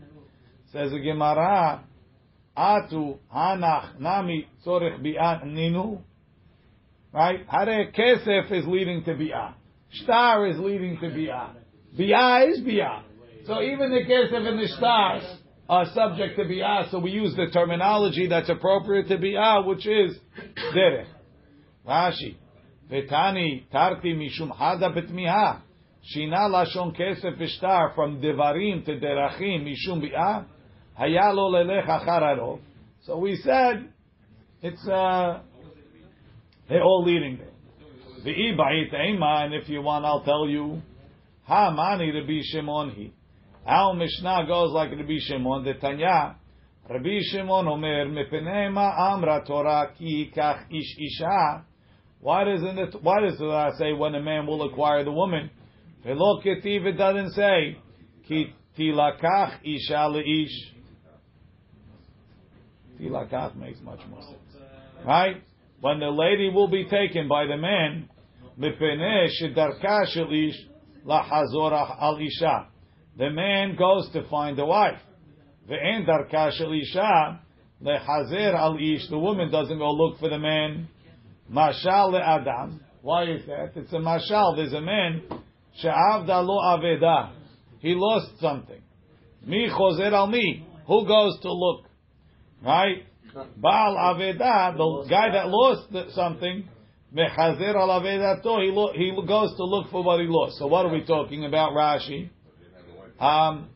Says 0.72 0.90
the 0.90 0.98
Gemara, 0.98 1.84
Atu 2.56 3.18
hanach 3.34 3.98
nami 3.98 4.46
tzorich 4.64 5.00
bi'at 5.02 5.44
ninu. 5.44 6.00
Right? 7.12 7.46
Hare 7.48 7.92
kesef 7.92 8.52
is 8.52 8.66
leading 8.66 9.04
to 9.04 9.12
bi'ah. 9.12 9.54
Shtar 9.90 10.46
is 10.46 10.58
leading 10.58 10.98
to 10.98 11.06
bi'ah. 11.06 11.50
Bi'ah 11.98 12.50
is 12.50 12.60
bi'ah. 12.60 13.02
So 13.46 13.62
even 13.62 13.90
the 13.90 14.04
kesef 14.08 14.46
and 14.46 14.58
the 14.58 14.68
stars 14.68 15.24
are 15.68 15.86
subject 15.94 16.36
to 16.36 16.44
bi'ah. 16.44 16.90
So 16.90 16.98
we 16.98 17.12
use 17.12 17.34
the 17.36 17.46
terminology 17.52 18.26
that's 18.26 18.48
appropriate 18.48 19.08
to 19.08 19.16
bi'ah, 19.16 19.66
which 19.66 19.86
is 19.86 20.16
derech. 20.74 21.06
Rashi. 21.86 22.36
Vetani 22.90 23.64
tarti 23.70 24.14
mishum 24.14 24.56
hada 24.56 24.94
betmiha. 24.94 25.60
Shina 26.14 26.50
lashon 26.50 26.96
kesef 26.98 27.40
v'shtar 27.40 27.94
from 27.94 28.20
devarim 28.20 28.84
to 28.84 28.92
derachim 28.92 29.64
mishum 29.66 30.02
bi'ah. 30.02 30.44
Hayalo 30.98 31.50
lelech 31.50 31.86
achararo. 31.86 32.60
So 33.04 33.18
we 33.18 33.36
said 33.36 33.88
it's 34.60 34.86
uh, 34.86 35.40
they're 36.68 36.82
all 36.82 37.04
leading 37.04 37.38
there. 37.38 37.48
V'i 38.24 38.56
ba'it 38.56 38.94
ema, 38.94 39.42
and 39.44 39.54
if 39.54 39.68
you 39.68 39.82
want, 39.82 40.04
I'll 40.04 40.22
tell 40.22 40.48
you. 40.48 40.82
Ha 41.44 41.70
mani 41.72 42.10
Rabbi 42.12 42.40
Shimon 42.42 42.90
he. 42.90 43.12
Our 43.66 43.94
Mishnah 43.94 44.44
goes 44.48 44.72
like 44.72 44.90
Rabbi 44.90 45.18
Shimon. 45.20 45.64
The 45.64 45.74
Tanya. 45.74 46.36
Rabbi 46.90 47.20
Shimon 47.30 47.68
omer 47.68 48.06
mepnei 48.06 48.72
ma 48.72 49.12
amra 49.12 49.44
Torah 49.46 49.92
ki 49.96 50.32
kach 50.36 50.64
ish 50.70 50.96
isha. 50.98 51.64
Why 52.20 52.44
doesn't 52.44 52.78
it? 52.78 52.96
Why 53.02 53.20
does 53.20 53.36
it 53.38 53.74
say 53.78 53.92
when 53.92 54.16
a 54.16 54.20
man 54.20 54.46
will 54.46 54.62
acquire 54.68 55.04
the 55.04 55.12
woman? 55.12 55.50
Velo 56.04 56.40
ketiv 56.40 56.86
it 56.86 56.92
doesn't 56.98 57.30
say 57.30 57.78
ki 58.26 58.52
tilakach 58.76 59.60
isha 59.64 60.08
leish. 60.08 60.72
Tilakach 63.00 63.54
makes 63.54 63.80
much 63.80 64.00
more 64.10 64.22
sense, 64.22 64.62
right? 65.06 65.36
When 65.80 66.00
the 66.00 66.10
lady 66.10 66.50
will 66.50 66.68
be 66.68 66.84
taken 66.84 67.28
by 67.28 67.46
the 67.46 67.56
man, 67.56 68.08
mipnei 68.58 69.28
shedarka 69.40 70.06
shel 70.08 70.32
ish 70.32 70.56
lahazorah 71.06 72.02
al 72.02 72.18
isha. 72.18 72.71
The 73.18 73.30
man 73.30 73.76
goes 73.76 74.08
to 74.12 74.28
find 74.28 74.58
a 74.58 74.64
wife. 74.64 74.98
Ve'en 75.68 76.06
darka 76.06 76.50
shel 76.52 76.72
isha 76.72 77.40
lehazer 77.82 78.54
al 78.54 78.76
ish. 78.76 79.08
The 79.08 79.18
woman 79.18 79.50
doesn't 79.50 79.78
go 79.78 79.92
look 79.92 80.18
for 80.18 80.28
the 80.28 80.38
man. 80.38 80.88
Mashal 81.50 82.18
Adam. 82.20 82.80
Why 83.02 83.24
is 83.24 83.44
that? 83.46 83.72
It's 83.76 83.92
a 83.92 83.96
mashal. 83.96 84.56
There's 84.56 84.72
a 84.72 84.80
man 84.80 85.22
she'avda 85.80 86.46
lo 86.46 86.60
aveda. 86.60 87.32
He 87.80 87.94
lost 87.94 88.40
something. 88.40 88.80
Mi 89.44 89.68
chozer 89.68 90.12
al 90.12 90.28
mi. 90.28 90.66
Who 90.86 91.06
goes 91.06 91.38
to 91.42 91.52
look? 91.52 91.86
Right? 92.64 93.04
Baal 93.56 93.96
aveda, 93.96 94.76
the 94.76 95.06
guy 95.08 95.32
that 95.32 95.48
lost 95.48 96.14
something, 96.14 96.68
mechazer 97.14 97.74
al 97.74 97.88
avedato, 97.88 98.60
he 98.94 99.26
goes 99.26 99.56
to 99.56 99.64
look 99.64 99.90
for 99.90 100.02
what 100.02 100.20
he 100.20 100.26
lost. 100.28 100.58
So 100.58 100.66
what 100.66 100.86
are 100.86 100.92
we 100.92 101.04
talking 101.04 101.44
about, 101.44 101.72
Rashi? 101.72 102.30
Um, 103.22 103.68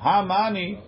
Hamani, 0.00 0.80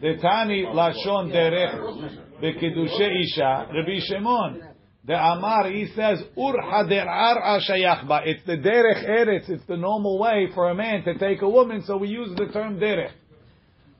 Tani 0.00 0.64
lashon 0.64 1.30
derech 1.30 2.18
bekidushe 2.42 3.22
isha, 3.22 3.68
Rabbi 3.70 3.98
Shimon. 4.00 4.62
The 5.04 5.12
Amar, 5.12 5.70
he 5.70 5.88
says, 5.94 6.22
Urha 6.36 6.88
derar 6.88 7.60
ashayachba. 7.60 8.26
It's 8.26 8.44
the 8.46 8.56
derech 8.56 9.06
eretz. 9.06 9.50
It's 9.50 9.64
the 9.66 9.76
normal 9.76 10.18
way 10.18 10.48
for 10.54 10.70
a 10.70 10.74
man 10.74 11.04
to 11.04 11.18
take 11.18 11.42
a 11.42 11.48
woman, 11.48 11.82
so 11.86 11.98
we 11.98 12.08
use 12.08 12.34
the 12.36 12.46
term 12.46 12.80
derech. 12.80 13.12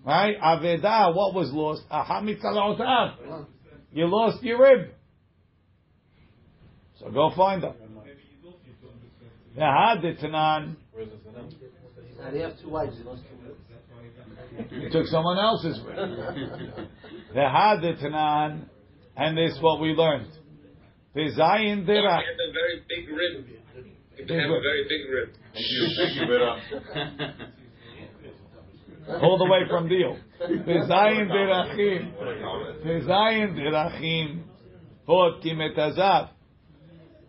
Right? 0.07 0.40
Aveda, 0.40 1.14
what 1.14 1.35
was 1.35 1.51
lost? 1.53 1.83
Ahamitz 1.90 2.42
You 3.92 4.07
lost 4.07 4.42
your 4.42 4.62
rib. 4.62 4.88
So 6.98 7.11
go 7.11 7.31
find 7.37 7.62
them. 7.62 7.74
V'haditnan. 9.58 10.76
And 12.20 12.34
he 12.34 12.40
have 12.42 12.58
two 12.60 12.70
wives. 12.70 12.96
He 12.96 13.04
lost 13.04 13.22
two. 13.22 13.36
You 14.74 14.90
took 14.90 15.06
someone 15.06 15.38
else's 15.38 15.80
rib. 15.86 15.96
V'haditnan. 17.34 18.68
And 19.16 19.36
this 19.36 19.52
is 19.56 19.62
what 19.62 19.80
we 19.80 19.88
learned. 19.88 20.30
V'zayin 21.16 21.82
If 21.82 21.88
you 21.88 21.94
dirach. 21.94 22.22
have 22.22 22.38
a 22.48 22.52
very 22.52 22.82
big 22.88 23.08
rib, 23.08 23.44
if 24.16 24.28
you 24.30 24.36
have 24.36 24.50
a 24.50 24.60
very 24.60 24.84
big 24.88 25.10
rib. 25.10 25.28
Thank 25.52 25.66
you, 25.70 25.88
thank 25.96 26.14
you, 26.20 26.26
Bera. 26.26 26.52
All 29.22 29.38
the 29.38 29.44
way 29.46 29.60
from 29.68 29.88
Deal. 29.88 30.16
V'zayin 30.40 31.28
dirachim. 31.28 32.12
V'zayin 32.84 33.54
dirachim. 33.56 34.42
Hod 35.06 35.42
kimetazav. 35.42 36.28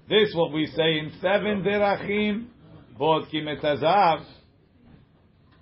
This 0.10 0.34
what 0.34 0.52
we 0.52 0.66
say 0.66 0.98
in 0.98 1.12
seven 1.22 1.62
dirachim. 1.64 2.48
Hod 2.98 3.30
kimetazav. 3.32 4.26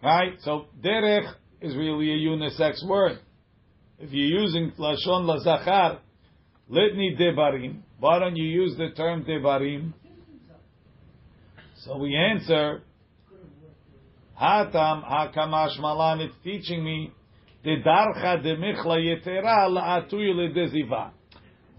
Right? 0.01 0.33
So 0.39 0.67
derech 0.81 1.33
is 1.61 1.75
really 1.75 2.11
a 2.11 2.15
unisex 2.15 2.87
word. 2.87 3.19
If 3.99 4.11
you're 4.11 4.41
using 4.41 4.71
lashon 4.79 5.25
lazachar, 5.25 5.99
litni 6.71 7.19
devarim. 7.19 7.81
Why 7.99 8.19
don't 8.19 8.37
you 8.37 8.45
use 8.45 8.77
the 8.77 8.91
term 8.95 9.25
devarim? 9.25 9.93
So 11.83 11.97
we 11.97 12.15
answer, 12.15 12.83
Hatam 14.39 15.03
hakamash 15.03 15.79
malan. 15.79 16.21
It's 16.21 16.35
teaching 16.43 16.85
me 16.85 17.11
the 17.63 17.77
darcha 17.85 18.41
de 18.41 18.55
michla 18.55 18.97
yetera 18.97 19.67
la'atuyu 19.67 20.33
ledeziva. 20.35 21.11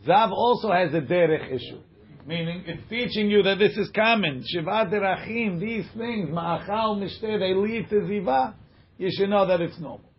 Zav 0.06 0.32
also 0.32 0.70
has 0.70 0.92
a 0.92 1.00
derech 1.00 1.46
issue, 1.52 1.80
meaning 2.28 2.62
it's 2.66 2.86
teaching 2.90 3.30
you 3.30 3.42
that 3.42 3.58
this 3.58 3.74
is 3.78 3.88
common. 3.94 4.44
Shiva 4.46 4.86
derachim, 4.92 5.58
these 5.58 5.86
things, 5.96 6.28
ma'achal 6.28 7.00
mishteh, 7.00 7.38
they 7.38 7.54
lead 7.54 7.88
to 7.88 7.96
ziva. 8.02 8.52
You 8.98 9.08
should 9.10 9.30
know 9.30 9.46
that 9.46 9.62
it's 9.62 9.80
normal. 9.80 10.10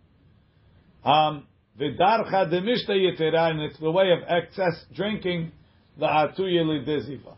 Um, 1.05 1.45
the 1.77 1.91
darcha 2.01 2.49
de 2.49 2.61
mishta 2.61 2.89
yetera, 2.89 3.51
and 3.51 3.61
it's 3.61 3.79
the 3.79 3.91
way 3.91 4.07
of 4.11 4.27
excess 4.27 4.85
drinking, 4.95 5.51
la'atuyu 5.99 6.65
ledeziva. 6.65 7.35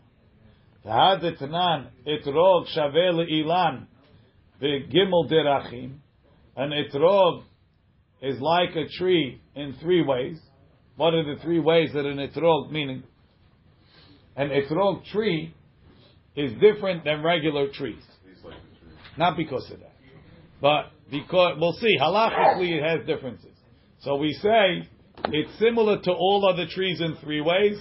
V'hadetnan 0.85 1.87
etrog 2.07 2.67
shaveh 2.73 3.11
le'ilan 3.13 3.87
v'gimel 4.61 5.29
derachim. 5.29 5.97
An 6.55 6.71
etrog 6.71 7.43
is 8.21 8.39
like 8.39 8.73
a 8.77 8.87
tree 8.97 9.41
in 9.53 9.75
three 9.81 10.01
ways. 10.01 10.39
What 10.95 11.13
are 11.13 11.35
the 11.35 11.41
three 11.41 11.59
ways 11.59 11.89
that 11.93 12.05
an 12.05 12.17
etrog 12.17 12.71
meaning? 12.71 13.03
An 14.35 14.49
etrog 14.49 15.05
tree 15.05 15.53
is 16.35 16.53
different 16.59 17.03
than 17.03 17.23
regular 17.23 17.67
trees. 17.73 18.01
Not 19.17 19.35
because 19.35 19.69
of 19.71 19.79
that, 19.79 19.95
but 20.61 20.91
because 21.09 21.57
we'll 21.59 21.73
see. 21.73 21.97
Halachically, 21.99 22.71
it 22.71 22.83
has 22.83 23.05
differences. 23.05 23.51
So 23.99 24.15
we 24.15 24.31
say 24.33 24.87
it's 25.25 25.59
similar 25.59 25.99
to 26.01 26.11
all 26.11 26.49
other 26.51 26.65
trees 26.69 27.01
in 27.01 27.17
three 27.17 27.41
ways, 27.41 27.77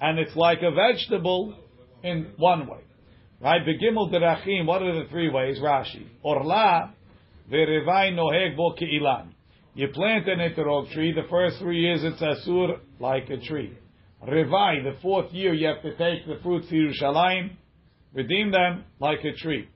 and 0.00 0.18
it's 0.18 0.36
like 0.36 0.58
a 0.62 0.70
vegetable 0.70 1.56
in 2.02 2.32
one 2.36 2.68
way. 2.68 2.80
Right? 3.40 3.62
Begimel 3.66 4.12
derachim, 4.12 4.66
what 4.66 4.82
are 4.82 5.02
the 5.02 5.08
three 5.08 5.30
ways? 5.30 5.58
Rashi. 5.58 6.06
Orla 6.22 6.94
verevai 7.50 8.12
noheg 8.12 8.56
bo 8.56 8.74
ilan. 8.74 9.28
You 9.74 9.88
plant 9.88 10.28
an 10.28 10.38
eterog 10.38 10.90
tree, 10.92 11.12
the 11.12 11.28
first 11.28 11.58
three 11.58 11.80
years 11.80 12.00
it's 12.02 12.20
asur 12.20 12.80
like 12.98 13.28
a 13.30 13.38
tree. 13.38 13.76
Revai, 14.26 14.82
the 14.82 14.96
fourth 15.00 15.32
year 15.32 15.54
you 15.54 15.68
have 15.68 15.82
to 15.82 15.90
take 15.96 16.26
the 16.26 16.38
fruits 16.42 16.68
to 16.68 16.74
Yerushalayim, 16.74 17.50
redeem 18.12 18.50
them 18.50 18.84
like 18.98 19.20
a 19.24 19.32
tree. 19.32 19.68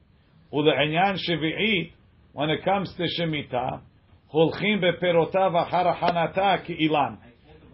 Ula 0.53 0.73
enyan 0.75 1.17
shevi'i, 1.17 1.93
when 2.33 2.51
it 2.51 2.65
comes 2.65 2.93
to 2.97 3.05
Shemitah, 3.19 3.81
holchim 4.35 4.83
beperotav 4.83 5.71
achar 5.71 6.81
ilan. 6.81 7.19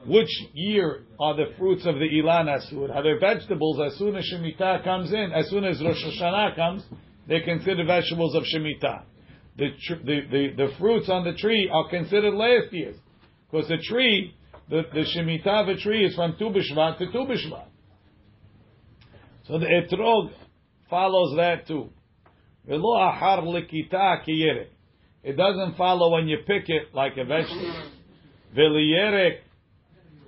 Which 0.06 0.28
year 0.52 1.04
are 1.18 1.34
the 1.34 1.54
fruits 1.58 1.86
of 1.86 1.94
the 1.94 2.08
ilan 2.22 2.46
asur? 2.46 2.94
Are 2.94 3.02
they 3.02 3.18
vegetables 3.18 3.80
as 3.80 3.98
soon 3.98 4.14
as 4.14 4.30
Shemitah 4.30 4.84
comes 4.84 5.12
in? 5.12 5.32
As 5.34 5.48
soon 5.48 5.64
as 5.64 5.82
Rosh 5.82 6.04
Hashanah 6.04 6.56
comes, 6.56 6.84
they 7.26 7.40
consider 7.40 7.84
vegetables 7.86 8.34
of 8.34 8.44
Shemitah. 8.44 9.02
The, 9.56 9.68
tr- 9.86 10.04
the, 10.04 10.20
the, 10.30 10.48
the 10.56 10.68
fruits 10.78 11.08
on 11.08 11.24
the 11.24 11.32
tree 11.32 11.70
are 11.72 11.88
considered 11.88 12.34
last 12.34 12.70
year's. 12.72 12.96
Because 13.50 13.66
the 13.68 13.78
tree, 13.78 14.34
the, 14.68 14.82
the 14.92 15.04
Shemitah 15.14 15.62
of 15.62 15.68
a 15.68 15.76
tree 15.76 16.04
is 16.04 16.14
from 16.14 16.36
Tu 16.38 16.44
B'Shvat 16.44 16.98
to 16.98 17.06
Tu 17.06 17.18
B'Shvat. 17.18 17.66
So 19.46 19.58
the 19.58 19.66
etrog 19.66 20.30
follows 20.90 21.36
that 21.36 21.66
too. 21.68 21.90
V'lo 22.68 22.98
achar 22.98 23.42
likita 23.44 24.24
ki 24.24 24.44
yerek. 24.44 24.68
It 25.22 25.36
doesn't 25.36 25.76
follow 25.76 26.12
when 26.12 26.26
you 26.28 26.38
pick 26.46 26.68
it 26.68 26.94
like 26.94 27.16
a 27.16 27.24
vegetable. 27.24 27.90
V'liyerek, 28.56 29.38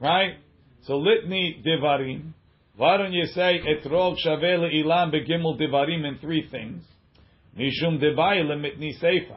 right? 0.00 0.36
So 0.82 0.94
litni 0.94 1.64
divarim. 1.66 2.32
Why 2.76 2.96
don't 2.96 3.12
you 3.12 3.26
say 3.26 3.60
etrog 3.60 4.16
shaveh 4.24 4.72
ilan 4.72 5.12
begimel 5.12 5.60
divarim 5.60 6.04
in 6.06 6.18
three 6.20 6.48
things? 6.48 6.84
Seifa. 7.56 9.36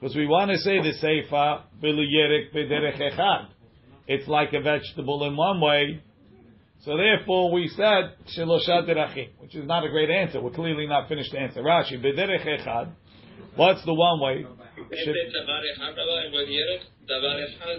Because 0.00 0.16
we 0.16 0.26
want 0.26 0.50
to 0.50 0.58
say 0.58 0.80
the 0.80 0.92
seifa 1.02 1.62
b'liyerek 1.82 2.54
b'derech 2.54 2.98
echad. 3.12 3.48
It's 4.08 4.26
like 4.26 4.54
a 4.54 4.60
vegetable 4.60 5.24
in 5.26 5.36
one 5.36 5.60
way. 5.60 6.02
So 6.80 6.96
therefore 6.96 7.52
we 7.52 7.68
said 7.68 8.16
shelosha 8.36 8.88
derachim, 8.88 9.28
which 9.38 9.54
is 9.54 9.66
not 9.66 9.84
a 9.84 9.90
great 9.90 10.08
answer. 10.08 10.40
We're 10.40 10.50
clearly 10.50 10.86
not 10.86 11.08
finished 11.08 11.32
the 11.32 11.38
answer. 11.38 11.60
Rashi 11.62 12.02
b'derech 12.02 12.46
echad. 12.46 12.92
What's 13.54 13.84
the 13.84 13.92
one 13.92 14.20
way? 14.20 14.46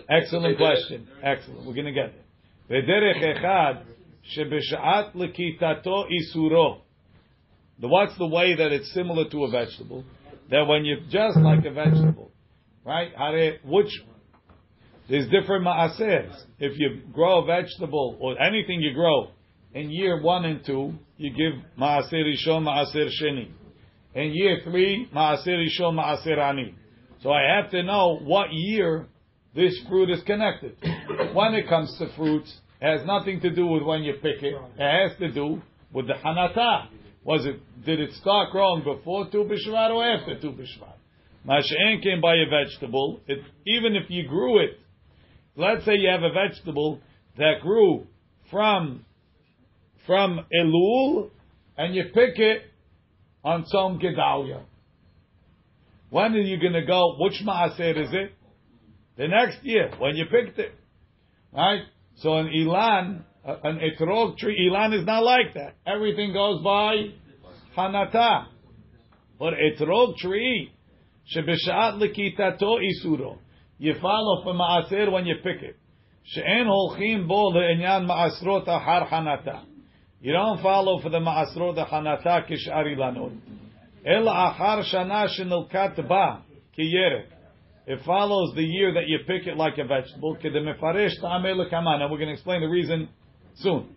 Excellent 0.09 0.57
question. 0.57 1.07
Excellent. 1.23 1.65
We're 1.65 1.73
going 1.73 1.85
to 1.85 1.93
get 1.93 2.13
there. 2.69 2.81
V'derech 2.83 3.23
echad 3.37 3.83
shebeshat 4.37 5.15
lekitato 5.15 6.05
isuro. 6.11 6.81
What's 7.79 8.17
the 8.17 8.27
way 8.27 8.55
that 8.55 8.71
it's 8.71 8.93
similar 8.93 9.29
to 9.29 9.45
a 9.45 9.49
vegetable? 9.49 10.03
That 10.51 10.67
when 10.67 10.83
you 10.83 10.97
just 11.09 11.37
like 11.37 11.63
a 11.65 11.71
vegetable, 11.71 12.31
right? 12.85 13.13
Which 13.63 14.03
there's 15.09 15.27
different 15.29 15.65
maasers. 15.65 16.33
If 16.59 16.77
you 16.77 17.01
grow 17.11 17.43
a 17.43 17.45
vegetable 17.45 18.17
or 18.19 18.39
anything 18.39 18.81
you 18.81 18.93
grow 18.93 19.29
in 19.73 19.89
year 19.89 20.21
one 20.21 20.45
and 20.45 20.63
two, 20.63 20.93
you 21.17 21.31
give 21.31 21.61
maaser 21.79 22.13
rishon, 22.13 22.63
maaser 22.63 23.09
sheni. 23.21 23.49
In 24.13 24.31
year 24.33 24.59
three, 24.63 25.09
maaser 25.13 25.47
rishon, 25.47 25.95
maaser 25.95 26.37
ani. 26.37 26.75
So 27.21 27.31
I 27.31 27.41
have 27.55 27.71
to 27.71 27.83
know 27.83 28.19
what 28.23 28.47
year 28.51 29.07
this 29.55 29.79
fruit 29.89 30.09
is 30.11 30.23
connected. 30.23 30.77
when 31.33 31.55
it 31.55 31.67
comes 31.67 31.95
to 31.97 32.07
fruits, 32.15 32.55
it 32.79 32.97
has 32.97 33.05
nothing 33.05 33.41
to 33.41 33.49
do 33.49 33.65
with 33.65 33.83
when 33.83 34.03
you 34.03 34.13
pick 34.13 34.43
it. 34.43 34.53
It 34.77 35.09
has 35.09 35.17
to 35.19 35.31
do 35.31 35.61
with 35.91 36.07
the 36.07 36.13
hanata. 36.13 36.87
Was 37.23 37.45
it 37.45 37.59
did 37.83 37.99
it 37.99 38.13
start 38.13 38.51
growing 38.51 38.83
before 38.83 39.29
Tu 39.31 39.43
B'Shvat 39.43 39.89
or 39.89 40.05
after 40.05 40.39
Tu 40.39 40.51
B'Shvat? 40.51 40.95
Masha'en 41.47 42.03
came 42.03 42.21
by 42.21 42.35
a 42.35 42.45
vegetable. 42.49 43.21
It, 43.27 43.39
even 43.65 43.95
if 43.95 44.09
you 44.09 44.27
grew 44.27 44.59
it, 44.59 44.77
let's 45.59 45.85
say 45.85 45.95
you 45.95 46.09
have 46.09 46.23
a 46.23 46.31
vegetable 46.31 46.99
that 47.37 47.55
grew 47.61 48.07
from 48.49 49.05
from 50.07 50.39
Elul, 50.55 51.29
and 51.77 51.93
you 51.93 52.05
pick 52.05 52.39
it 52.39 52.63
on 53.43 53.63
Tzom 53.63 54.01
Gedalia. 54.01 54.63
When 56.09 56.33
are 56.33 56.39
you 56.39 56.59
going 56.59 56.73
to 56.73 56.85
go? 56.85 57.17
Which 57.19 57.43
maaser 57.45 58.03
is 58.03 58.09
it? 58.11 58.33
The 59.17 59.27
next 59.27 59.63
year 59.63 59.91
when 59.99 60.15
you 60.15 60.25
picked 60.31 60.57
it, 60.57 60.73
right? 61.53 61.81
So 62.15 62.37
an 62.37 62.47
ilan, 62.47 63.23
an 63.45 63.79
etrog 63.79 64.37
tree, 64.37 64.71
ilan 64.71 64.97
is 64.97 65.05
not 65.05 65.23
like 65.23 65.53
that. 65.55 65.75
Everything 65.85 66.33
goes 66.33 66.63
by 66.63 66.95
hanata. 67.77 68.45
But 69.37 69.53
etrog 69.53 70.15
tree, 70.17 70.71
shebeshat 71.35 72.01
lekitato 72.01 72.79
isuro. 72.79 73.37
You 73.79 73.95
follow 74.01 74.43
for 74.43 74.53
maaser 74.53 75.09
when 75.09 75.25
you 75.25 75.35
pick 75.41 75.61
it. 75.61 75.77
She'en 76.25 76.67
holchim 76.67 77.27
bo 77.27 77.51
le'enyan 77.51 78.05
maasrot 78.05 78.67
ahar 78.67 79.09
hanata. 79.09 79.63
You 80.21 80.33
don't 80.33 80.61
follow 80.61 80.99
for 80.99 81.09
the 81.09 81.19
maasrot 81.19 81.89
hanata 81.89 82.45
kishar 82.45 82.85
ilanot. 82.85 83.37
Ela 84.05 84.53
achar 84.53 84.83
shana 84.83 85.29
shenilkat 85.29 86.07
ba 86.09 86.43
kiyerek. 86.77 87.27
It 87.87 88.01
follows 88.05 88.53
the 88.55 88.63
year 88.63 88.93
that 88.93 89.07
you 89.07 89.19
pick 89.25 89.47
it 89.47 89.55
like 89.55 89.77
a 89.77 89.85
vegetable. 89.85 90.35
Kedemefaresh 90.35 91.19
lekamana. 91.23 92.11
We're 92.11 92.17
going 92.17 92.27
to 92.27 92.33
explain 92.33 92.61
the 92.61 92.67
reason 92.67 93.09
soon. 93.55 93.95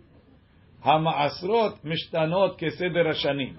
Ha'ma'asrot 0.83 1.80
mishtanot 1.85 2.59
keseder 2.59 3.05
hashanim. 3.05 3.57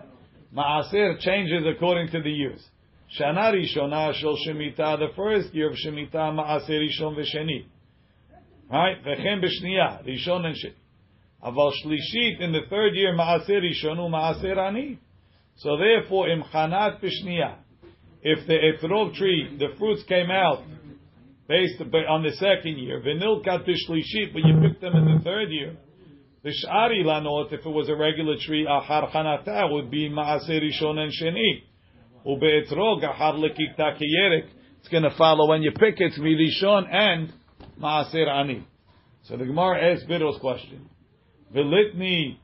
Ma'aser 0.55 1.19
changes 1.19 1.63
according 1.67 2.09
to 2.11 2.21
the 2.21 2.31
years. 2.31 2.65
Shana 3.19 3.53
rishona 3.53 4.11
shel 4.15 4.35
shemitah, 4.47 4.97
the 4.97 5.09
first 5.15 5.53
year 5.53 5.69
of 5.69 5.75
shemitah, 5.75 6.33
ma'aser 6.33 6.79
rishon 6.81 7.15
v'sheni. 7.15 7.65
Right? 8.71 9.03
V'chem 9.05 9.43
b'shniya, 9.43 10.03
rishon 10.03 10.45
and 10.45 10.55
sheni. 10.55 10.73
Aval 11.45 11.71
shlishit, 11.85 12.41
in 12.41 12.53
the 12.53 12.61
third 12.71 12.95
year, 12.95 13.13
ma'aser 13.13 13.61
rishon 13.61 13.97
u'ma'aser 13.97 14.57
ani. 14.57 14.99
So 15.57 15.77
therefore, 15.77 16.29
im 16.29 16.41
chanat 16.51 17.01
b'shniya, 17.01 17.57
if 18.23 18.47
the 18.47 18.53
etrog 18.53 19.13
tree, 19.13 19.57
the 19.59 19.75
fruits 19.77 20.01
came 20.07 20.31
out 20.31 20.63
based 21.47 21.79
on 21.81 22.23
the 22.23 22.31
second 22.31 22.79
year, 22.79 22.99
v'nilkat 22.99 23.67
b'shlishit, 23.67 24.33
but 24.33 24.43
you 24.43 24.59
picked 24.67 24.81
them 24.81 24.95
in 24.95 25.17
the 25.17 25.23
third 25.23 25.51
year, 25.51 25.77
the 26.41 26.49
sh'ari 26.49 27.03
lanot, 27.03 27.53
if 27.53 27.63
it 27.63 27.69
was 27.69 27.89
a 27.89 27.95
regular 27.95 28.37
tree, 28.39 28.65
achar 28.65 29.11
chanata 29.11 29.71
would 29.71 29.91
be 29.91 30.09
ma'aser 30.09 30.59
rishon 30.63 30.97
and 30.97 31.11
sheni. 31.11 31.61
It's 32.25 32.71
going 34.89 35.03
to 35.03 35.11
follow 35.17 35.49
when 35.49 35.61
you 35.61 35.71
pick 35.71 35.99
it, 35.99 36.13
mirishon 36.19 36.87
and 36.93 37.33
ma'aser 37.81 38.27
ani. 38.27 38.65
So 39.23 39.37
the 39.37 39.45
Gemara 39.45 39.93
asks 39.93 40.05
Biddle's 40.05 40.39
question. 40.39 40.89
V'litni 41.53 42.37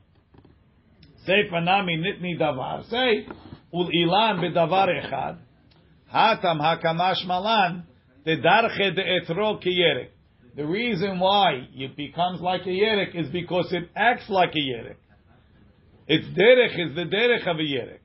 seifa 1.26 1.62
nami 1.64 1.96
nitni 1.96 2.38
davar. 2.38 2.84
Say, 2.90 3.26
ul 3.72 3.88
ilan 3.88 4.40
bedavar 4.40 4.88
echad. 4.88 5.38
Hatam 6.12 6.60
hakamash 6.60 7.26
malan. 7.26 7.84
Tedarche 8.26 8.94
de 8.94 9.02
etrog 9.02 9.62
kiyerek. 9.64 10.10
The 10.56 10.66
reason 10.66 11.18
why 11.20 11.68
it 11.74 11.96
becomes 11.96 12.40
like 12.40 12.62
a 12.62 12.68
yerek 12.68 13.14
is 13.14 13.28
because 13.28 13.72
it 13.72 13.88
acts 13.96 14.28
like 14.28 14.54
a 14.54 14.58
yerek. 14.58 14.96
Its 16.06 16.26
derech 16.38 16.78
is 16.78 16.94
the 16.94 17.04
derech 17.04 17.46
of 17.46 17.56
a 17.56 17.62
yerek. 17.62 17.99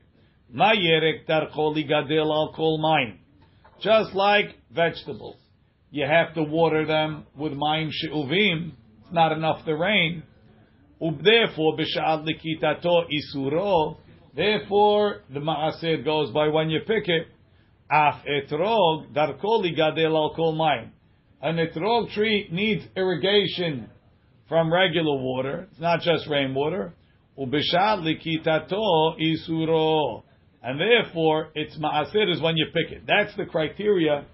Ma 0.52 0.72
yerek 0.72 1.26
darcholi 1.26 1.88
gadel 1.88 2.32
al 2.32 2.52
kol 2.54 2.78
mayim. 2.78 3.18
Just 3.80 4.14
like 4.14 4.54
vegetables. 4.70 5.36
You 5.90 6.06
have 6.06 6.34
to 6.34 6.42
water 6.42 6.86
them 6.86 7.26
with 7.36 7.52
mayim 7.52 7.90
she'uvim. 7.90 8.72
It's 9.00 9.12
not 9.12 9.32
enough 9.32 9.64
the 9.64 9.74
rain. 9.74 10.22
Therefore, 11.00 11.76
b'sha'ad 11.76 12.26
likitato 12.26 13.04
isuro. 13.10 13.98
Therefore, 14.34 15.22
the 15.32 15.40
ma'aser 15.40 16.04
goes 16.04 16.30
by 16.30 16.48
when 16.48 16.70
you 16.70 16.80
pick 16.86 17.08
it. 17.08 17.26
Af 17.90 18.22
etrog 18.26 19.12
darkoli 19.12 19.76
gadel 19.76 20.14
al 20.14 20.34
kol 20.34 20.56
mayim. 20.56 20.90
An 21.42 21.56
etrog 21.56 22.10
tree 22.12 22.48
needs 22.50 22.84
irrigation 22.96 23.88
from 24.48 24.72
regular 24.72 25.16
water. 25.16 25.68
It's 25.70 25.80
not 25.80 26.00
just 26.00 26.28
rainwater. 26.28 26.94
Ubishad 27.38 28.02
likitato 28.02 29.16
isuro 29.20 30.22
and 30.66 30.80
therefore 30.80 31.50
it's 31.54 31.78
maaser 31.78 32.28
is 32.28 32.42
when 32.42 32.56
you 32.56 32.66
pick 32.74 32.90
it. 32.90 33.04
That's 33.06 33.34
the 33.36 33.46
criteria 33.46 34.26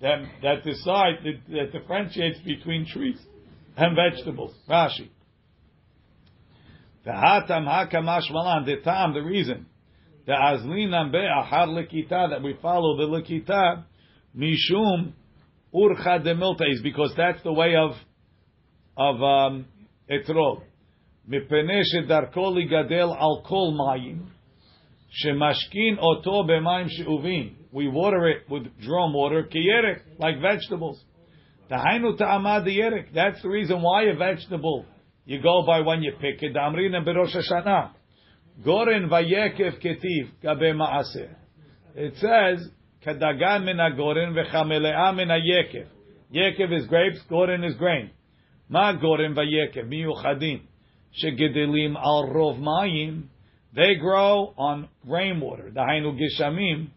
that 0.00 0.18
that 0.42 0.64
decides 0.64 1.22
that, 1.22 1.40
that 1.48 1.72
differentiates 1.72 2.40
between 2.40 2.86
trees 2.86 3.18
and 3.76 3.96
vegetables. 3.96 4.52
Rashi. 4.68 5.08
The 7.04 7.12
hatam 7.12 7.68
hakamash 7.68 8.28
malan 8.32 8.66
the 8.66 8.78
tam 8.82 9.14
the 9.14 9.20
reason 9.20 9.66
the 10.26 10.32
azlinam 10.32 11.12
be'ahar 11.12 11.68
lekita 11.68 12.30
that 12.30 12.42
we 12.42 12.58
follow 12.60 12.96
the 12.96 13.04
lekita 13.04 13.84
mishum 14.36 15.12
urcha 15.72 16.20
demilta 16.20 16.68
is 16.68 16.82
because 16.82 17.14
that's 17.16 17.40
the 17.44 17.52
way 17.52 17.76
of 17.76 17.92
of 18.96 19.22
um, 19.22 19.66
etrog. 20.10 20.62
Mipenesh 21.30 22.08
darkoli 22.08 22.68
gadel 22.68 23.16
al 23.16 23.44
kol 23.46 23.72
mayim 23.72 24.26
shemashkin 25.24 25.98
oto 26.00 26.44
b'mayim 26.44 26.88
she'uvim. 26.88 27.54
We 27.72 27.88
water 27.88 28.28
it 28.28 28.48
with 28.48 28.64
drum 28.80 29.12
water, 29.12 29.42
kiyerek, 29.42 30.00
like 30.18 30.40
vegetables. 30.40 31.02
Tahainu 31.70 32.16
ta'amad 32.16 32.66
yerek. 32.66 33.12
That's 33.12 33.42
the 33.42 33.48
reason 33.48 33.82
why 33.82 34.04
a 34.04 34.14
vegetable 34.14 34.86
you 35.24 35.42
go 35.42 35.64
by 35.66 35.80
when 35.80 36.02
you 36.02 36.12
pick 36.20 36.42
it. 36.42 36.54
Damrin 36.54 36.94
and 36.94 37.04
berosh 37.04 37.34
Hashanah. 37.34 37.90
Goren 38.64 39.08
vayekev 39.10 39.82
ketiv 39.82 40.30
gabe 40.42 40.72
ma'aser. 40.74 41.34
It 41.96 42.14
says 42.16 42.68
kadagan 43.04 43.64
min 43.64 43.78
goren 43.96 44.34
v'chamelea 44.34 45.14
min 45.16 45.28
yekev. 45.28 45.86
Yekev 46.32 46.78
is 46.78 46.86
grapes, 46.86 47.20
goren 47.28 47.64
is 47.64 47.74
grain. 47.74 48.10
Ma 48.68 48.92
goren 48.92 49.34
vayekev 49.34 49.88
miyuchadim 49.88 50.62
shegedelim 51.20 51.96
al 51.96 52.30
rov 52.32 52.60
mayim. 52.60 53.24
They 53.76 53.96
grow 53.96 54.54
on 54.56 54.88
rainwater. 55.06 55.70
Dahainu 55.70 56.18
gishamim. 56.18 56.88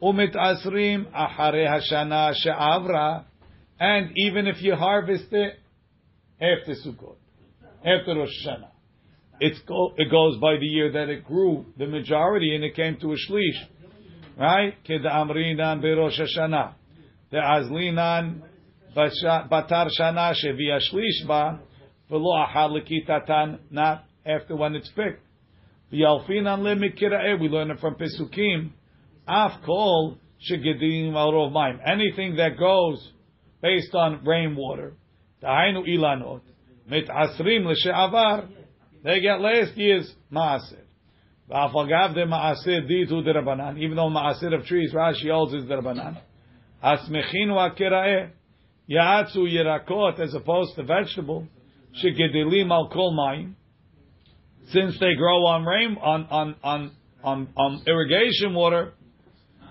Umit 0.00 0.36
asrim 0.36 1.06
achare 1.12 1.66
hashana 1.68 2.32
she'avra. 2.36 3.24
And 3.80 4.12
even 4.16 4.46
if 4.46 4.62
you 4.62 4.76
harvest 4.76 5.32
it 5.32 5.58
after 6.40 6.74
Sukkot, 6.86 7.16
after 7.84 8.14
Rosh 8.14 8.28
Hashanah, 8.46 8.68
it's 9.40 9.58
go, 9.66 9.92
it 9.96 10.08
goes 10.10 10.38
by 10.38 10.56
the 10.60 10.66
year 10.66 10.92
that 10.92 11.08
it 11.08 11.24
grew, 11.24 11.64
the 11.76 11.86
majority, 11.86 12.54
and 12.54 12.62
it 12.62 12.76
came 12.76 12.96
to 13.00 13.12
a 13.12 13.16
shlish. 13.16 13.58
Right? 14.38 14.74
Kedamrinan 14.88 15.82
berosh 15.82 16.20
Hashanah. 16.20 16.74
The 17.32 17.38
azlinan 17.38 18.42
batar 18.96 19.88
shana 19.98 20.32
shevia 20.34 20.78
shlish 20.92 21.26
ba 21.26 21.58
achad 22.10 22.70
lekitatan, 22.70 23.58
not 23.70 24.04
after 24.24 24.54
when 24.54 24.76
it's 24.76 24.90
picked. 24.90 25.24
V'yalfinan 25.92 26.62
le 26.62 26.76
mikira'eh, 26.76 27.40
we 27.40 27.48
learn 27.48 27.70
it 27.70 27.80
from 27.80 27.96
Pesukim. 27.96 28.70
Af 29.26 29.62
kol 29.64 30.18
shegedim 30.48 31.14
al 31.14 31.32
mayim. 31.50 31.78
Anything 31.84 32.36
that 32.36 32.56
goes 32.58 33.12
based 33.60 33.94
on 33.94 34.24
rainwater. 34.24 34.94
Dahainu 35.42 35.86
ilanot. 35.88 36.42
Mitasrim 36.90 37.66
l'she'avar. 37.66 38.48
They 39.02 39.20
get 39.20 39.40
last 39.40 39.76
year's 39.76 40.12
maaser. 40.32 40.84
V'afagav 41.50 42.14
de 42.14 42.24
maaser 42.26 42.88
ditu 42.88 43.24
derabanan. 43.24 43.78
Even 43.78 43.96
though 43.96 44.10
maaser 44.10 44.54
of 44.54 44.66
trees, 44.66 44.92
Rashi 44.92 45.30
holds 45.30 45.54
is 45.54 45.64
derabanan. 45.64 46.20
Asmechinu 46.82 47.76
akira'eh. 47.76 48.30
Yatsu 48.88 49.38
yirakot 49.38 50.20
as 50.20 50.34
opposed 50.34 50.76
to 50.76 50.84
vegetable. 50.84 51.46
Shegedelim 52.02 52.70
al 52.70 52.88
kol 52.88 53.12
mayim. 53.16 53.54
Since 54.72 54.98
they 55.00 55.14
grow 55.14 55.46
on 55.46 55.64
rain, 55.64 55.96
on, 56.00 56.26
on, 56.30 56.54
on, 56.62 56.90
on, 57.24 57.48
on 57.56 57.82
irrigation 57.86 58.54
water, 58.54 58.92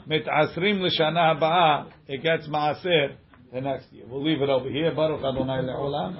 mitasrim 0.10 0.82
l'shana 0.82 1.36
ha'ba'ah, 1.36 1.92
it 2.08 2.22
gets 2.24 2.48
maaser 2.48 3.16
the 3.54 3.62
next 3.62 3.92
year. 3.92 4.06
We'll 4.08 4.24
leave 4.24 4.42
it 4.42 4.50
over 4.50 4.70
here. 4.70 4.94
Baruch 4.94 5.24
Adonai 5.24 5.64
le'olam. 5.64 6.18